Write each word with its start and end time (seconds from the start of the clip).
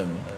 Um, 0.00 0.29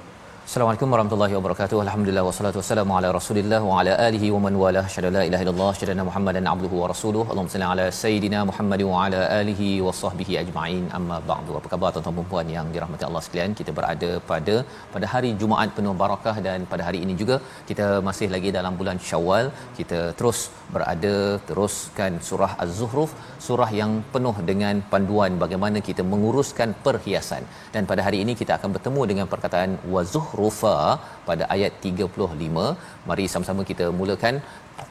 Assalamualaikum 0.53 0.92
warahmatullahi 0.92 1.34
wabarakatuh. 1.36 1.77
Alhamdulillah 1.83 2.22
wassalatu 2.27 2.58
wassalamu 2.61 2.92
ala 2.97 3.08
Rasulillah 3.17 3.61
wa 3.69 3.77
ala 3.81 3.92
alihi 4.06 4.27
wa 4.34 4.41
man 4.45 4.55
wala. 4.62 4.81
Syada 4.95 5.11
la 5.14 5.22
ilaha 5.28 5.42
illallah, 5.45 5.70
syada 5.78 6.05
Muhammadan 6.08 6.48
abduhu 6.53 6.77
wa 6.81 6.89
rasuluhu. 6.92 7.25
Allahumma 7.33 7.53
salli 7.55 7.67
ala 7.75 7.86
sayidina 8.00 8.41
Muhammad 8.50 8.83
wa 8.89 8.98
ala 9.05 9.20
alihi 9.39 9.69
wa 9.86 9.92
sahbihi 10.00 10.36
ajma'in. 10.41 10.83
Amma 10.98 11.17
ba'du. 11.30 11.55
Apa 11.61 11.69
khabar 11.75 11.91
tuan-tuan 11.95 12.19
dan 12.19 12.28
puan 12.33 12.50
yang 12.56 12.67
dirahmati 12.75 13.06
Allah 13.08 13.23
sekalian? 13.27 13.55
Kita 13.61 13.75
berada 13.78 14.11
pada 14.33 14.56
pada 14.97 15.08
hari 15.14 15.30
Jumaat 15.45 15.73
penuh 15.78 15.95
barakah 16.03 16.36
dan 16.48 16.69
pada 16.75 16.84
hari 16.89 17.00
ini 17.06 17.17
juga 17.23 17.39
kita 17.70 17.86
masih 18.11 18.28
lagi 18.34 18.53
dalam 18.58 18.77
bulan 18.83 19.00
Syawal. 19.08 19.48
Kita 19.80 20.03
terus 20.20 20.42
berada 20.77 21.14
teruskan 21.48 22.12
surah 22.28 22.53
Az-Zuhruf, 22.67 23.11
surah 23.48 23.70
yang 23.80 23.95
penuh 24.17 24.36
dengan 24.53 24.84
panduan 24.92 25.33
bagaimana 25.47 25.80
kita 25.89 26.05
menguruskan 26.12 26.77
perhiasan. 26.84 27.42
Dan 27.75 27.83
pada 27.92 28.05
hari 28.08 28.20
ini 28.27 28.34
kita 28.42 28.55
akan 28.61 28.70
bertemu 28.78 29.03
dengan 29.14 29.27
perkataan 29.34 29.73
wa 29.97 30.05
zuhrufa 30.42 30.76
pada 31.28 31.44
ayat 31.54 31.72
35. 31.86 32.66
Mari 33.08 33.24
sama-sama 33.32 33.62
kita 33.70 33.86
mulakan 34.00 34.34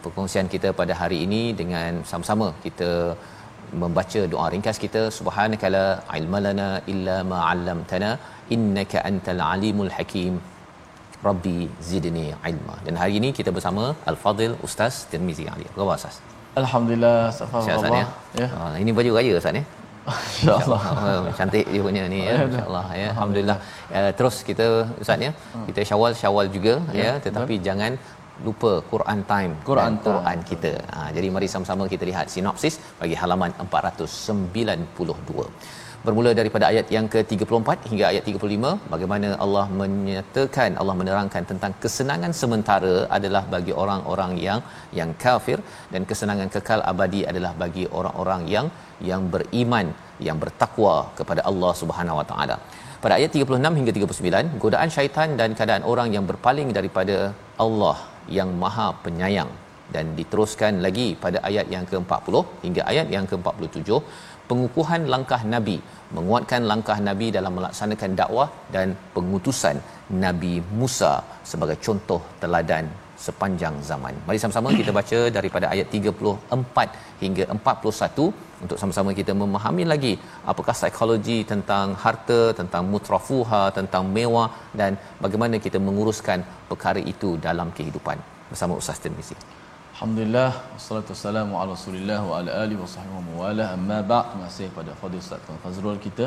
perkongsian 0.04 0.48
kita 0.54 0.70
pada 0.80 0.94
hari 1.02 1.18
ini 1.26 1.42
dengan 1.62 1.92
sama-sama 2.12 2.48
kita 2.66 2.90
membaca 3.82 4.22
doa 4.34 4.48
ringkas 4.54 4.78
kita. 4.86 5.02
Subhanakala 5.18 5.86
ilmalana 6.20 6.70
illa 6.94 7.18
ma 7.32 7.40
'allamtana 7.50 8.12
innaka 8.56 9.06
antal 9.10 9.44
alimul 9.54 9.94
hakim. 9.98 10.36
Rabbi 11.28 11.58
zidni 11.90 12.28
ilma. 12.52 12.76
Dan 12.86 12.96
hari 13.02 13.14
ini 13.20 13.30
kita 13.40 13.50
bersama 13.58 13.84
al-fadil 14.12 14.56
ustaz 14.68 14.96
Tirmizi 15.12 15.46
Ali. 15.54 15.66
Apa 15.72 15.80
khabar 15.82 15.98
ustaz? 16.02 16.16
Alhamdulillah 16.62 17.18
Ustaz, 17.32 17.48
Astagfirullah 17.48 18.08
ya? 18.42 18.48
Ah, 18.62 18.74
ini 18.82 18.92
baju 18.98 19.12
raya 19.18 19.34
ustaz 19.42 19.60
ya 19.60 19.64
InsyaAllah. 20.08 20.82
Oh, 21.02 21.24
cantik 21.38 21.66
dia 21.74 21.82
punya 21.88 22.04
ni 22.14 22.20
ya. 22.30 22.34
Insyaallah 22.48 22.86
ya. 23.02 23.08
Alhamdulillah. 23.14 23.58
Uh, 23.98 24.12
terus 24.18 24.36
kita 24.50 24.66
ustaz 25.04 25.28
ya. 25.28 25.32
Kita 25.68 25.82
syawal 25.90 26.12
syawal 26.22 26.46
juga 26.56 26.74
ya, 27.02 27.04
ya. 27.04 27.12
tetapi 27.26 27.54
betul. 27.58 27.66
jangan 27.68 27.92
lupa 28.46 28.72
Quran 28.92 29.20
time 29.32 29.54
Quran 29.70 29.94
dan 29.98 30.04
Quran 30.08 30.38
kita. 30.52 30.72
Ha, 30.94 30.98
jadi 31.16 31.28
mari 31.36 31.48
sama-sama 31.54 31.84
kita 31.94 32.04
lihat 32.10 32.28
sinopsis 32.34 32.76
bagi 33.02 33.16
halaman 33.22 33.52
492. 33.66 35.81
Bermula 36.06 36.30
daripada 36.38 36.66
ayat 36.70 36.88
yang 36.94 37.08
ke-34 37.14 37.70
hingga 37.90 38.06
ayat 38.12 38.24
35 38.30 38.70
bagaimana 38.94 39.28
Allah 39.44 39.66
menyatakan 39.82 40.70
Allah 40.82 40.96
menerangkan 41.02 41.44
tentang 41.52 41.74
kesenangan 41.84 42.34
sementara 42.40 42.94
adalah 43.18 43.44
bagi 43.54 43.74
orang-orang 43.84 44.32
yang 44.46 44.60
yang 45.00 45.12
kafir 45.26 45.60
dan 45.94 46.02
kesenangan 46.10 46.50
kekal 46.56 46.82
abadi 46.92 47.22
adalah 47.32 47.54
bagi 47.64 47.86
orang-orang 48.00 48.42
yang 48.56 48.68
yang 49.12 49.30
beriman 49.36 49.94
yang 50.28 50.40
bertakwa 50.44 50.96
kepada 51.22 51.44
Allah 51.52 51.72
Subhanahu 51.84 52.20
Wa 52.22 52.28
Taala. 52.34 52.58
Pada 53.06 53.14
ayat 53.22 53.32
36 53.38 53.78
hingga 53.80 53.94
39, 54.02 54.62
godaan 54.66 54.90
syaitan 54.98 55.30
dan 55.42 55.54
keadaan 55.60 55.86
orang 55.94 56.10
yang 56.18 56.26
berpaling 56.32 56.72
daripada 56.80 57.18
Allah 57.66 57.98
yang 58.40 58.50
Maha 58.64 58.90
Penyayang 59.06 59.52
dan 59.96 60.06
diteruskan 60.20 60.74
lagi 60.86 61.08
pada 61.24 61.38
ayat 61.50 61.68
yang 61.76 61.86
ke-40 61.90 62.36
hingga 62.66 62.82
ayat 62.92 63.08
yang 63.16 63.26
ke-47 63.32 63.90
pengukuhan 64.50 65.02
langkah 65.14 65.42
nabi 65.54 65.78
menguatkan 66.16 66.62
langkah 66.72 66.98
nabi 67.08 67.28
dalam 67.38 67.54
melaksanakan 67.58 68.12
dakwah 68.22 68.50
dan 68.76 68.88
pengutusan 69.16 69.78
Nabi 70.24 70.54
Musa 70.80 71.14
sebagai 71.52 71.78
contoh 71.86 72.20
teladan 72.42 72.86
sepanjang 73.26 73.76
zaman. 73.90 74.14
Mari 74.28 74.38
sama-sama 74.44 74.74
kita 74.80 74.92
baca 75.00 75.20
daripada 75.38 75.66
ayat 75.74 75.88
34 75.98 77.22
hingga 77.24 77.44
41 77.56 78.64
untuk 78.64 78.78
sama-sama 78.82 79.12
kita 79.20 79.34
memahami 79.42 79.84
lagi 79.94 80.14
apakah 80.52 80.76
psikologi 80.80 81.38
tentang 81.52 81.94
harta, 82.04 82.42
tentang 82.60 82.84
mutrafuha, 82.92 83.64
tentang 83.80 84.06
mewah 84.18 84.50
dan 84.82 84.98
bagaimana 85.24 85.58
kita 85.66 85.80
menguruskan 85.88 86.42
perkara 86.72 87.02
itu 87.14 87.32
dalam 87.48 87.70
kehidupan. 87.80 88.18
Bersama 88.52 88.76
Ustaz 88.82 89.00
Tirmizi. 89.04 89.61
Alhamdulillah 90.02 90.52
wassalatu 90.74 91.14
wassalamu 91.14 91.54
ala 91.62 91.70
Rasulillah 91.78 92.20
wa 92.28 92.38
ala 92.38 92.52
alihi 92.62 92.80
wasahbihi 92.84 93.18
wa 93.18 93.34
wala 93.42 93.66
amma 93.74 93.98
ba'd. 94.12 94.24
Terima 94.30 94.46
kasih 94.48 94.66
kepada 94.72 94.92
Fadil 95.02 95.22
Ustaz 95.24 95.44
Tuan 95.46 95.60
Fazrul 95.66 96.00
kita. 96.06 96.26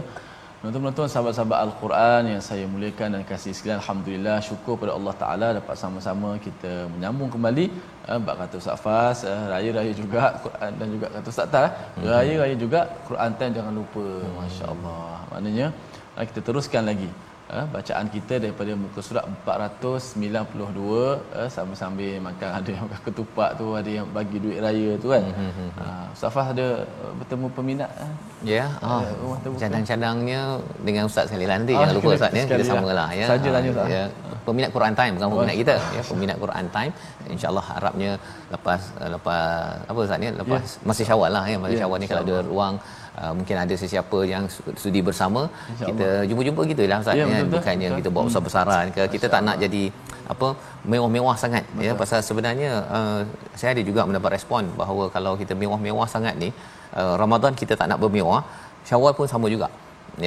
Tuan-tuan 0.63 1.11
sahabat-sahabat 1.15 1.59
Al-Quran 1.67 2.23
yang 2.33 2.43
saya 2.49 2.65
muliakan 2.75 3.09
dan 3.19 3.23
kasih 3.31 3.51
sekalian 3.57 3.83
Alhamdulillah 3.83 4.37
syukur 4.49 4.79
pada 4.83 4.93
Allah 4.99 5.15
Ta'ala 5.23 5.49
dapat 5.59 5.75
sama-sama 5.83 6.31
kita 6.47 6.73
menyambung 6.95 7.35
kembali 7.35 7.67
eh, 8.11 8.19
Bak 8.27 8.35
kata 8.43 8.63
Ustaz 8.63 8.79
Fas, 8.85 9.19
eh, 9.33 9.43
raya-raya 9.53 9.93
juga 10.03 10.23
Quran 10.47 10.71
dan 10.79 10.87
juga 10.95 11.07
kata 11.17 11.29
Ustaz 11.35 11.51
Tar 11.55 11.67
mhm. 11.75 12.07
Raya-raya 12.15 12.57
juga 12.65 12.81
Quran 13.11 13.31
time 13.41 13.53
jangan 13.59 13.75
lupa 13.81 14.07
Masya 14.39 14.65
Allah 14.75 15.07
Maknanya 15.35 15.67
eh, 16.15 16.25
kita 16.31 16.41
teruskan 16.47 16.85
lagi 16.93 17.11
uh, 17.51 17.67
bacaan 17.69 18.07
kita 18.09 18.41
daripada 18.41 18.73
muka 18.79 19.01
surat 19.05 19.25
492 19.45 20.17
uh, 20.81 21.49
sambil-sambil 21.51 22.21
makan 22.23 22.49
ada 22.59 22.71
yang 22.71 22.85
makan 22.89 23.03
ketupat 23.05 23.51
tu 23.61 23.67
ada 23.77 23.91
yang 23.91 24.07
bagi 24.09 24.39
duit 24.41 24.59
raya 24.63 24.97
tu 24.97 25.13
kan. 25.13 25.25
Mm-hmm. 25.25 25.69
uh, 25.81 26.07
Ustaz 26.15 26.33
ada 26.37 26.67
uh, 26.87 27.13
bertemu 27.21 27.47
peminat 27.53 27.91
uh, 28.01 28.13
ya 28.45 28.69
yeah. 28.85 29.25
oh, 29.25 29.37
cadang-cadangnya 29.57 30.61
dengan 30.85 31.09
Ustaz 31.09 31.33
sekali 31.33 31.49
lah 31.49 31.57
nanti 31.61 31.75
ah, 31.77 31.85
jangan 31.85 31.95
lupa 31.99 32.09
Ustaz 32.17 32.33
ya. 32.33 32.45
Kita 32.49 32.65
samalah 32.65 33.09
ya. 33.13 33.27
Saja 33.29 33.49
Ustaz. 33.51 33.89
ya. 33.89 34.05
Peminat 34.45 34.71
Quran 34.77 34.93
time 34.93 35.13
bukan 35.17 35.29
peminat 35.33 35.57
kita 35.57 35.75
ya. 35.97 36.03
Peminat 36.05 36.37
Quran 36.37 36.65
time. 36.69 36.93
Insyaallah 37.33 37.65
harapnya 37.65 38.11
lepas 38.55 38.81
lepas 39.15 39.45
apa 39.91 39.99
Ustaz 40.07 40.27
ya 40.27 40.33
lepas 40.43 40.65
yeah. 40.67 40.87
masih 40.89 41.05
Syawal 41.09 41.31
lah 41.37 41.45
ya 41.53 41.57
masih 41.63 41.77
yeah, 41.77 41.83
Syawal 41.85 41.99
ni 42.03 42.09
kalau 42.11 42.25
ada 42.27 42.39
ruang 42.53 42.77
Uh, 43.23 43.31
mungkin 43.39 43.57
ada 43.63 43.75
sesiapa 43.81 44.19
yang 44.31 44.45
sudi 44.83 44.99
bersama 45.09 45.43
kita 45.89 46.07
jumpa-jumpa 46.29 46.63
gitulah 46.71 46.99
ustaz 47.03 47.21
ya, 47.21 47.27
kan 47.31 47.47
bukannya 47.53 47.89
kita 47.99 48.09
buat 48.15 48.25
besar-besaran 48.29 48.87
ke 48.97 49.03
kita 49.13 49.27
tak 49.35 49.43
nak 49.47 49.57
jadi 49.63 49.83
apa 50.33 50.49
mewah-mewah 50.93 51.37
sangat 51.43 51.63
ya. 51.63 51.71
betul. 51.71 51.87
ya 51.87 51.93
pasal 52.01 52.19
sebenarnya 52.29 52.71
uh, 52.97 53.21
saya 53.61 53.71
ada 53.75 53.83
juga 53.89 54.03
mendapat 54.09 54.35
respon 54.37 54.67
bahawa 54.81 55.05
kalau 55.17 55.33
kita 55.43 55.55
mewah-mewah 55.63 56.09
sangat 56.15 56.35
ni 56.43 56.51
uh, 57.01 57.15
Ramadan 57.23 57.55
kita 57.61 57.79
tak 57.81 57.87
nak 57.93 58.03
bermewah 58.03 58.43
Syawal 58.89 59.15
pun 59.19 59.31
sama 59.35 59.47
juga 59.55 59.69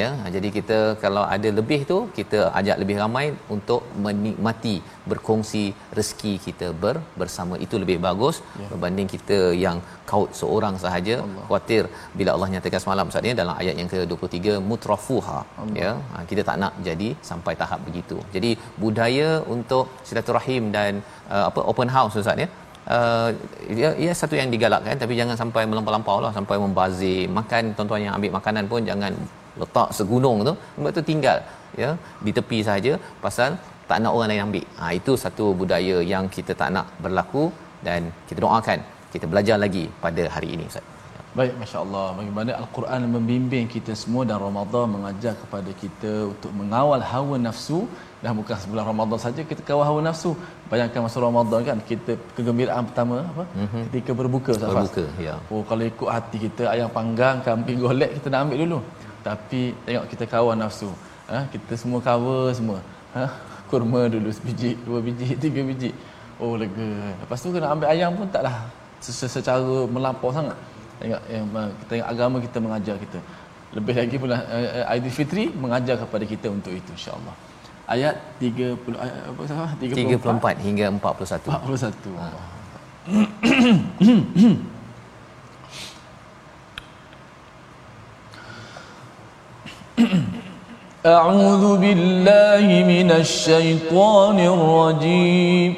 ya 0.01 0.07
jadi 0.35 0.49
kita 0.57 0.77
kalau 1.03 1.23
ada 1.35 1.49
lebih 1.59 1.79
tu 1.91 1.97
kita 2.17 2.39
ajak 2.59 2.77
lebih 2.81 2.97
ramai 3.01 3.25
untuk 3.55 3.81
menikmati 4.05 4.75
berkongsi 5.11 5.63
rezeki 5.97 6.33
kita 6.45 6.67
ber, 6.83 6.95
bersama 7.21 7.55
itu 7.65 7.75
lebih 7.83 7.97
bagus 8.07 8.37
ya. 8.61 8.67
berbanding 8.71 9.09
kita 9.15 9.39
yang 9.65 9.79
kaut 10.11 10.29
seorang 10.41 10.75
sahaja 10.83 11.15
Allah. 11.23 11.45
khuatir 11.49 11.83
bila 12.19 12.29
Allah 12.35 12.49
nyatakan 12.53 12.83
semalam 12.85 13.11
saatnya 13.15 13.35
dalam 13.41 13.55
ayat 13.61 13.75
yang 13.81 13.89
ke-23 13.93 14.59
mutrafuha 14.69 15.39
Allah. 15.61 15.75
ya 15.81 15.91
ha, 16.11 16.23
kita 16.29 16.43
tak 16.49 16.59
nak 16.63 16.75
jadi 16.89 17.09
sampai 17.31 17.55
tahap 17.63 17.81
begitu 17.89 18.19
jadi 18.37 18.51
budaya 18.83 19.29
untuk 19.55 19.87
silaturahim 20.09 20.63
dan 20.77 20.93
uh, 21.35 21.45
apa 21.49 21.61
open 21.73 21.91
house 21.97 22.17
ustaz 22.23 22.45
ya 22.45 22.49
Uh, 22.95 23.29
ia, 23.79 23.89
ia 24.03 24.11
satu 24.19 24.35
yang 24.39 24.47
digalakkan 24.53 24.95
tapi 25.01 25.13
jangan 25.19 25.35
sampai 25.39 25.63
melampau-lampau 25.69 26.23
lah 26.25 26.29
sampai 26.37 26.55
membazir 26.63 27.27
makan 27.37 27.75
tuan-tuan 27.75 28.03
yang 28.05 28.13
ambil 28.17 28.31
makanan 28.37 28.63
pun 28.71 28.81
jangan 28.89 29.11
letak 29.61 29.89
segunung 29.99 30.37
tu 30.49 30.53
sebab 30.75 30.91
tu 30.97 31.03
tinggal 31.11 31.39
ya 31.83 31.89
di 32.25 32.33
tepi 32.37 32.59
saja 32.69 32.93
pasal 33.25 33.51
tak 33.89 33.97
nak 34.03 34.13
orang 34.17 34.29
lain 34.31 34.45
ambil 34.47 34.65
ha, 34.79 34.91
itu 34.99 35.13
satu 35.23 35.47
budaya 35.61 35.97
yang 36.13 36.25
kita 36.35 36.53
tak 36.61 36.69
nak 36.75 36.87
berlaku 37.05 37.45
dan 37.87 38.11
kita 38.29 38.39
doakan 38.45 38.79
kita 39.13 39.25
belajar 39.31 39.57
lagi 39.65 39.85
pada 40.05 40.23
hari 40.35 40.49
ini 40.55 40.65
Ustaz. 40.71 40.85
Baik, 41.37 41.53
Masya 41.61 41.79
Allah. 41.85 42.05
Bagaimana 42.17 42.51
Al-Quran 42.61 43.01
membimbing 43.15 43.65
kita 43.73 43.91
semua 44.01 44.21
dan 44.29 44.37
Ramadan 44.45 44.85
mengajar 44.93 45.33
kepada 45.41 45.71
kita 45.81 46.11
untuk 46.33 46.51
mengawal 46.59 47.01
hawa 47.11 47.35
nafsu 47.47 47.79
dan 48.23 48.31
bukan 48.39 48.57
sebulan 48.61 48.85
Ramadan 48.91 49.19
saja 49.25 49.41
kita 49.49 49.61
kawal 49.67 49.85
hawa 49.89 49.99
nafsu. 50.07 50.31
Bayangkan 50.71 51.05
masa 51.05 51.21
Ramadan 51.27 51.61
kan, 51.67 51.77
kita 51.91 52.17
kegembiraan 52.37 52.83
pertama 52.89 53.17
apa? 53.31 53.43
Mm-hmm. 53.61 53.83
Ketika 53.85 54.11
berbuka. 54.21 54.51
Berbuka, 54.63 55.05
ya. 55.27 55.35
Oh, 55.53 55.61
kalau 55.69 55.83
ikut 55.91 56.09
hati 56.15 56.37
kita, 56.45 56.63
ayam 56.73 56.89
panggang, 56.97 57.37
kambing 57.45 57.79
golek, 57.85 58.11
kita 58.17 58.27
nak 58.33 58.41
ambil 58.47 58.59
dulu. 58.65 58.79
Tapi 59.27 59.75
tengok 59.83 60.05
kita 60.07 60.23
kawal 60.23 60.55
nafsu. 60.55 60.87
Ha? 61.27 61.51
Kita 61.51 61.75
semua 61.75 61.99
cover 61.99 62.55
semua. 62.55 62.79
Ha? 63.11 63.27
Kurma 63.69 64.07
dulu 64.07 64.31
sebiji, 64.31 64.79
dua 64.87 65.03
biji, 65.03 65.35
tiga 65.43 65.59
biji. 65.67 65.91
Oh, 66.39 66.55
lega. 66.55 67.17
Lepas 67.19 67.43
tu 67.43 67.51
kena 67.51 67.75
ambil 67.75 67.91
ayam 67.91 68.15
pun 68.15 68.29
taklah 68.31 68.63
secara 69.01 69.61
melampau 69.85 70.31
sangat 70.33 70.57
tengok 70.97 71.21
yang 71.29 71.45
kita 71.53 71.85
tengok 71.93 72.07
agama 72.09 72.35
kita 72.41 72.57
mengajar 72.57 72.95
kita 72.97 73.19
lebih 73.77 73.93
lagi 73.93 74.15
pula 74.17 74.41
uh, 74.49 74.89
Aidilfitri 74.89 75.53
mengajar 75.53 75.95
kepada 76.01 76.25
kita 76.25 76.47
untuk 76.49 76.73
itu 76.73 76.89
insyaallah 76.97 77.35
ayat 77.85 78.17
30 78.41 78.81
ayat 78.97 79.29
apa 79.29 79.41
salah 79.45 79.71
34, 79.77 80.17
34 80.17 80.65
hingga 80.65 80.85
41 80.97 81.45
41 81.45 82.17
ha. 82.17 82.27
أعوذ 91.07 91.77
بالله 91.77 92.83
من 92.83 93.11
الشيطان 93.11 94.39
الرجيم. 94.39 95.73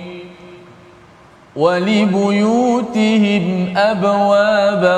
ولبيوتهم 1.56 3.46
أبوابا 3.78 4.98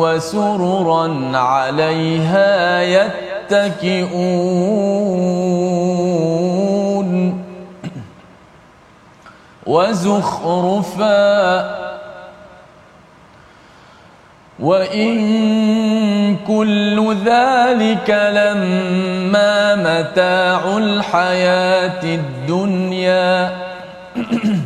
وسررا 0.00 1.36
عليها 1.36 2.82
يتكئون. 2.82 4.22
وزخرفا 9.66 11.12
وإن 14.62 16.36
كل 16.46 17.16
ذلك 17.26 18.10
لما 18.10 19.74
متاع 19.74 20.78
الحياة 20.78 22.04
الدنيا. 22.04 23.50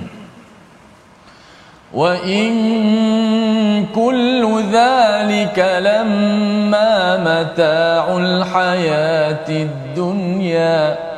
وإن 1.94 3.86
كل 3.94 4.62
ذلك 4.72 5.58
لما 5.80 7.16
متاع 7.16 8.18
الحياة 8.18 9.48
الدنيا. 9.48 11.15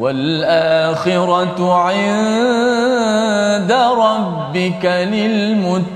والآخرة 0.00 1.74
عند 1.74 3.72
ربك 3.72 4.84
للمتقين. 4.84 5.90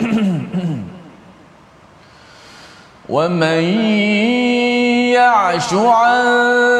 ومن 3.08 3.64
يعش 5.12 5.74
عن 5.74 6.24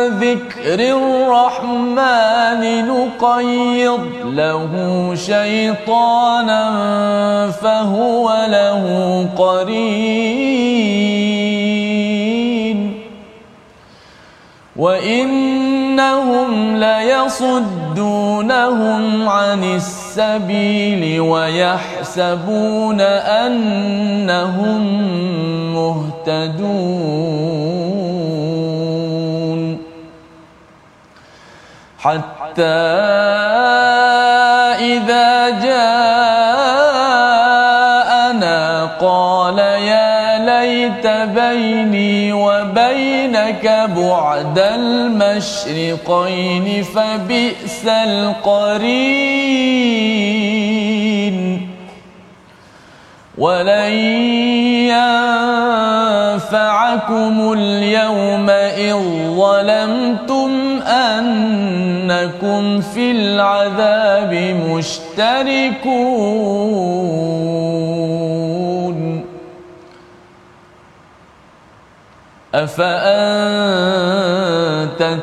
ذكر 0.08 0.96
الرحمن 0.96 2.88
نقيض 2.88 4.06
له 4.25 4.70
شيطانا 5.14 6.70
فهو 7.50 8.46
له 8.48 8.84
قرين. 9.38 11.44
وإنهم 14.76 16.76
ليصدونهم 16.76 18.15
عن 19.29 19.65
السبيل 19.65 21.21
ويحسبون 21.21 23.00
أنهم 23.00 24.82
مهتدون 25.75 26.75
حتى 31.99 32.62
إذا 34.81 35.50
جاءنا 35.50 36.13
بعد 44.11 44.59
المشرقين 44.59 46.67
فبئس 46.83 47.87
القرين. 47.87 49.35
ولن 53.39 53.95
ينفعكم 56.35 57.53
اليوم 57.59 58.51
إذ 58.51 58.97
ظلمتم 59.37 60.51
أنكم 60.87 62.81
في 62.81 63.11
العذاب 63.11 64.35
مشتركون. 64.69 65.95
أفأنت 72.55 72.95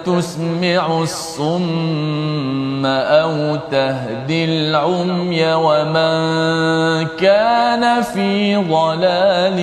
تسمع 0.05 1.01
الصم 1.01 2.85
أو 2.85 3.55
تهدي 3.71 4.45
العمي 4.45 5.53
ومن 5.53 7.07
كان 7.19 8.01
في 8.01 8.55
ضلال 8.55 9.59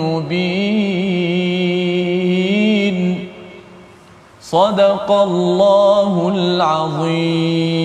مبين؟ 0.00 1.40
صدق 4.40 5.10
الله 5.10 6.32
العظيم. 6.34 7.80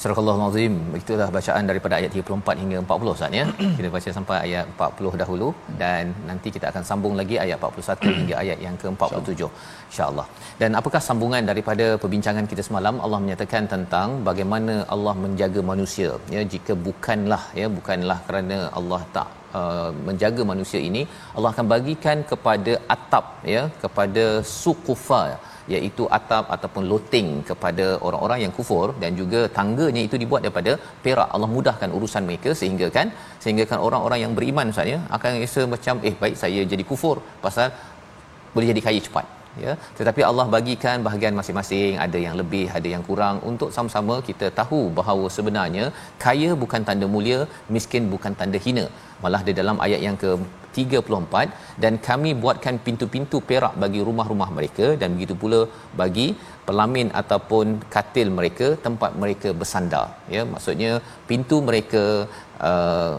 Surah 0.00 0.20
Al-Azim 0.20 0.74
itulah 0.98 1.26
bacaan 1.36 1.64
daripada 1.70 1.94
ayat 2.00 2.12
34 2.18 2.60
hingga 2.60 2.76
40 2.82 3.14
Ustaz 3.14 3.34
ya. 3.38 3.42
Kita 3.78 3.88
baca 3.96 4.10
sampai 4.16 4.36
ayat 4.44 4.64
40 4.84 5.20
dahulu 5.22 5.48
dan 5.82 6.12
nanti 6.28 6.48
kita 6.54 6.66
akan 6.70 6.84
sambung 6.90 7.14
lagi 7.20 7.36
ayat 7.44 7.56
41 7.68 8.14
hingga 8.18 8.34
ayat 8.42 8.58
yang 8.66 8.76
ke-47 8.82 9.40
insya-Allah. 9.90 10.26
Dan 10.60 10.78
apakah 10.80 11.02
sambungan 11.08 11.44
daripada 11.50 11.86
perbincangan 12.04 12.48
kita 12.52 12.64
semalam? 12.68 12.96
Allah 13.04 13.20
menyatakan 13.24 13.68
tentang 13.74 14.08
bagaimana 14.28 14.76
Allah 14.94 15.14
menjaga 15.24 15.62
manusia 15.72 16.10
ya 16.36 16.44
jika 16.54 16.72
bukanlah 16.88 17.42
ya 17.60 17.68
bukanlah 17.78 18.18
kerana 18.28 18.58
Allah 18.80 19.02
tak 19.18 19.28
uh, 19.60 19.90
menjaga 20.08 20.42
manusia 20.52 20.80
ini 20.88 21.04
Allah 21.36 21.50
akan 21.54 21.68
bagikan 21.74 22.18
kepada 22.32 22.74
atap 22.96 23.26
ya 23.54 23.62
kepada 23.84 24.24
sukufa 24.58 25.22
iaitu 25.74 26.04
atap 26.18 26.44
ataupun 26.56 26.84
loteng 26.92 27.28
kepada 27.50 27.86
orang-orang 28.06 28.38
yang 28.44 28.52
kufur 28.58 28.86
dan 29.02 29.10
juga 29.20 29.40
tangganya 29.58 30.02
itu 30.08 30.18
dibuat 30.22 30.42
daripada 30.46 30.74
perak. 31.04 31.28
Allah 31.34 31.50
mudahkan 31.56 31.90
urusan 31.98 32.24
mereka 32.28 32.52
sehingga 32.60 32.88
kan 32.98 33.08
sehingga 33.44 33.66
kan 33.72 33.80
orang-orang 33.88 34.20
yang 34.24 34.34
beriman 34.38 34.72
Ustaz 34.74 34.92
ya 34.94 35.00
akan 35.18 35.40
rasa 35.44 35.64
macam 35.74 35.94
eh 36.10 36.14
baik 36.22 36.36
saya 36.44 36.62
jadi 36.72 36.86
kufur 36.92 37.16
pasal 37.44 37.68
boleh 38.54 38.68
jadi 38.72 38.82
kaya 38.88 39.02
cepat 39.08 39.39
ya 39.64 39.72
tetapi 39.98 40.22
Allah 40.28 40.46
bagikan 40.56 40.98
bahagian 41.06 41.34
masing-masing. 41.40 41.92
Ada 42.04 42.18
yang 42.26 42.34
lebih 42.40 42.66
ada 42.78 42.88
yang 42.94 43.04
kurang. 43.08 43.36
Untuk 43.50 43.70
sama-sama 43.76 44.16
kita 44.28 44.48
tahu 44.60 44.80
bahawa 44.98 45.26
sebenarnya 45.36 45.84
kaya 46.24 46.50
bukan 46.62 46.84
tanda 46.88 47.08
mulia 47.14 47.40
miskin 47.76 48.06
bukan 48.14 48.34
tanda 48.40 48.60
hina. 48.66 48.86
Malah 49.24 49.42
di 49.48 49.54
dalam 49.60 49.78
ayat 49.86 50.02
yang 50.06 50.16
ke 50.22 50.30
34 50.74 51.82
dan 51.82 51.94
kami 52.08 52.30
buatkan 52.42 52.74
pintu-pintu 52.86 53.38
perak 53.48 53.74
bagi 53.82 54.00
rumah-rumah 54.08 54.50
mereka 54.58 54.86
dan 55.00 55.08
begitu 55.16 55.34
pula 55.42 55.60
bagi 56.00 56.28
pelamin 56.68 57.08
ataupun 57.22 57.66
katil 57.94 58.30
mereka 58.38 58.68
tempat 58.86 59.12
mereka 59.22 59.50
bersandar. 59.60 60.06
Ya 60.34 60.44
maksudnya 60.52 60.92
pintu 61.30 61.58
mereka 61.70 62.04
uh, 62.70 63.14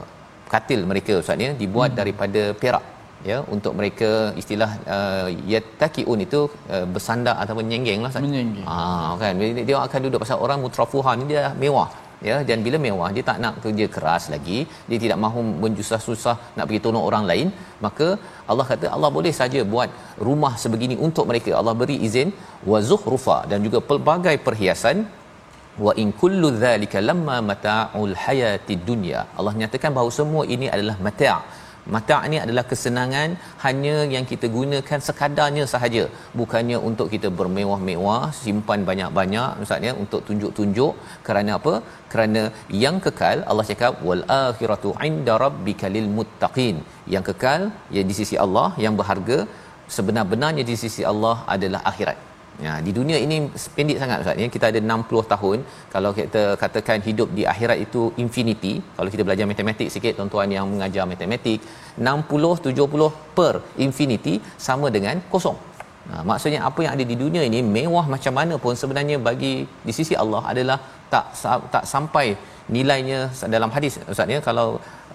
katil 0.53 0.81
mereka 0.91 1.13
ustaz 1.23 1.45
ya 1.47 1.51
dibuat 1.61 1.91
hmm. 1.91 1.99
daripada 2.01 2.43
perak 2.63 2.85
ya 3.29 3.37
untuk 3.55 3.73
mereka 3.79 4.09
istilah 4.41 4.69
uh, 4.95 5.27
yattaqiun 5.53 6.19
itu 6.27 6.41
uh, 6.75 6.85
bersandar 6.93 7.35
ataupun 7.43 7.65
nyenggeng 7.71 8.01
lah 8.05 8.11
menyenggeng. 8.25 8.67
Ah 8.75 9.11
kan? 9.21 9.41
Dia, 9.41 9.65
dia 9.69 9.77
akan 9.87 9.99
duduk 10.05 10.19
pasal 10.23 10.39
orang 10.45 10.59
mutrafuha 10.65 11.13
ni 11.19 11.25
dia 11.31 11.43
mewah 11.63 11.89
ya. 12.29 12.37
Dan 12.49 12.57
bila 12.65 12.77
mewah 12.87 13.09
dia 13.15 13.23
tak 13.29 13.39
nak 13.43 13.55
kerja 13.65 13.87
keras 13.95 14.25
lagi 14.33 14.59
dia 14.89 14.99
tidak 15.05 15.19
mahu 15.25 15.41
menjusah-susah 15.63 16.35
nak 16.57 16.65
pergi 16.67 16.81
tolong 16.87 17.05
orang 17.09 17.25
lain 17.31 17.47
maka 17.85 18.09
Allah 18.51 18.67
kata 18.73 18.87
Allah 18.97 19.11
boleh 19.17 19.33
saja 19.41 19.61
buat 19.73 19.89
rumah 20.27 20.53
sebegini 20.65 20.97
untuk 21.07 21.27
mereka. 21.31 21.53
Allah 21.61 21.75
beri 21.81 21.97
izin 22.09 22.31
wa 22.73 22.79
zuhrufa 22.91 23.39
dan 23.53 23.59
juga 23.67 23.81
pelbagai 23.91 24.37
perhiasan 24.47 24.99
wa 25.85 25.91
in 26.01 26.07
kullu 26.21 26.47
dhalika 26.63 26.99
lamma 27.09 27.35
mata'ul 27.49 28.15
hayatid 28.23 28.81
dunya. 28.89 29.19
Allah 29.37 29.53
nyatakan 29.61 29.91
bahawa 29.97 30.11
semua 30.19 30.43
ini 30.55 30.67
adalah 30.75 30.95
mata' 31.07 31.37
mata' 31.95 32.19
ni 32.31 32.37
adalah 32.43 32.63
kesenangan 32.71 33.29
hanya 33.65 33.95
yang 34.13 34.25
kita 34.31 34.47
gunakan 34.55 34.99
sekadarnya 35.07 35.65
sahaja. 35.73 36.03
Bukannya 36.39 36.77
untuk 36.89 37.07
kita 37.13 37.29
bermewah-mewah 37.39 38.23
simpan 38.41 38.81
banyak-banyak 38.89 39.51
misalnya 39.63 39.93
untuk 40.03 40.23
tunjuk-tunjuk. 40.29 40.93
Kerana 41.27 41.53
apa? 41.59 41.73
Kerana 42.13 42.43
yang 42.83 42.97
kekal 43.05 43.37
Allah 43.51 43.67
cakap 43.71 44.01
wal 44.09 44.23
akhiratu 44.45 44.91
inda 45.09 45.35
rabbika 45.45 45.93
lil 45.95 46.09
muttaqin. 46.17 46.77
Yang 47.15 47.25
kekal 47.31 47.61
ya 47.97 48.03
di 48.09 48.15
sisi 48.21 48.37
Allah. 48.45 48.67
Yang 48.85 48.95
berharga 49.01 49.39
sebenar-benarnya 49.95 50.65
di 50.71 50.77
sisi 50.83 51.03
Allah 51.13 51.37
adalah 51.55 51.81
akhirat 51.93 52.30
Ya, 52.59 52.73
di 52.85 52.91
dunia 52.97 53.17
ini 53.25 53.37
pendek 53.75 53.97
sangat 54.01 54.17
Ustaz 54.23 54.41
ya. 54.43 54.47
Kita 54.55 54.65
ada 54.71 54.79
60 54.83 55.31
tahun. 55.33 55.57
Kalau 55.93 56.11
kita 56.17 56.43
katakan 56.63 56.99
hidup 57.07 57.29
di 57.37 57.43
akhirat 57.53 57.77
itu 57.85 58.01
infinity, 58.23 58.73
kalau 58.97 59.09
kita 59.13 59.23
belajar 59.27 59.45
matematik 59.51 59.87
sikit 59.95 60.13
tuan-tuan 60.19 60.51
yang 60.57 60.67
mengajar 60.73 61.05
matematik, 61.13 61.59
60 61.97 62.53
70 62.69 63.09
per 63.37 63.53
infinity 63.85 64.35
sama 64.67 64.89
dengan 64.97 65.17
kosong. 65.33 65.57
Ha, 66.09 66.23
maksudnya 66.29 66.59
apa 66.69 66.79
yang 66.83 66.93
ada 66.97 67.05
di 67.11 67.15
dunia 67.23 67.41
ini 67.49 67.59
mewah 67.75 68.05
macam 68.13 68.33
mana 68.39 68.55
pun 68.63 68.73
sebenarnya 68.81 69.17
bagi 69.27 69.53
di 69.87 69.93
sisi 69.97 70.13
Allah 70.23 70.41
adalah 70.51 70.77
tak 71.13 71.25
tak 71.73 71.83
sampai 71.93 72.25
nilainya 72.75 73.19
dalam 73.55 73.69
hadis 73.75 73.93
Ustaz 74.13 74.33
ya 74.33 74.39
kalau 74.47 74.67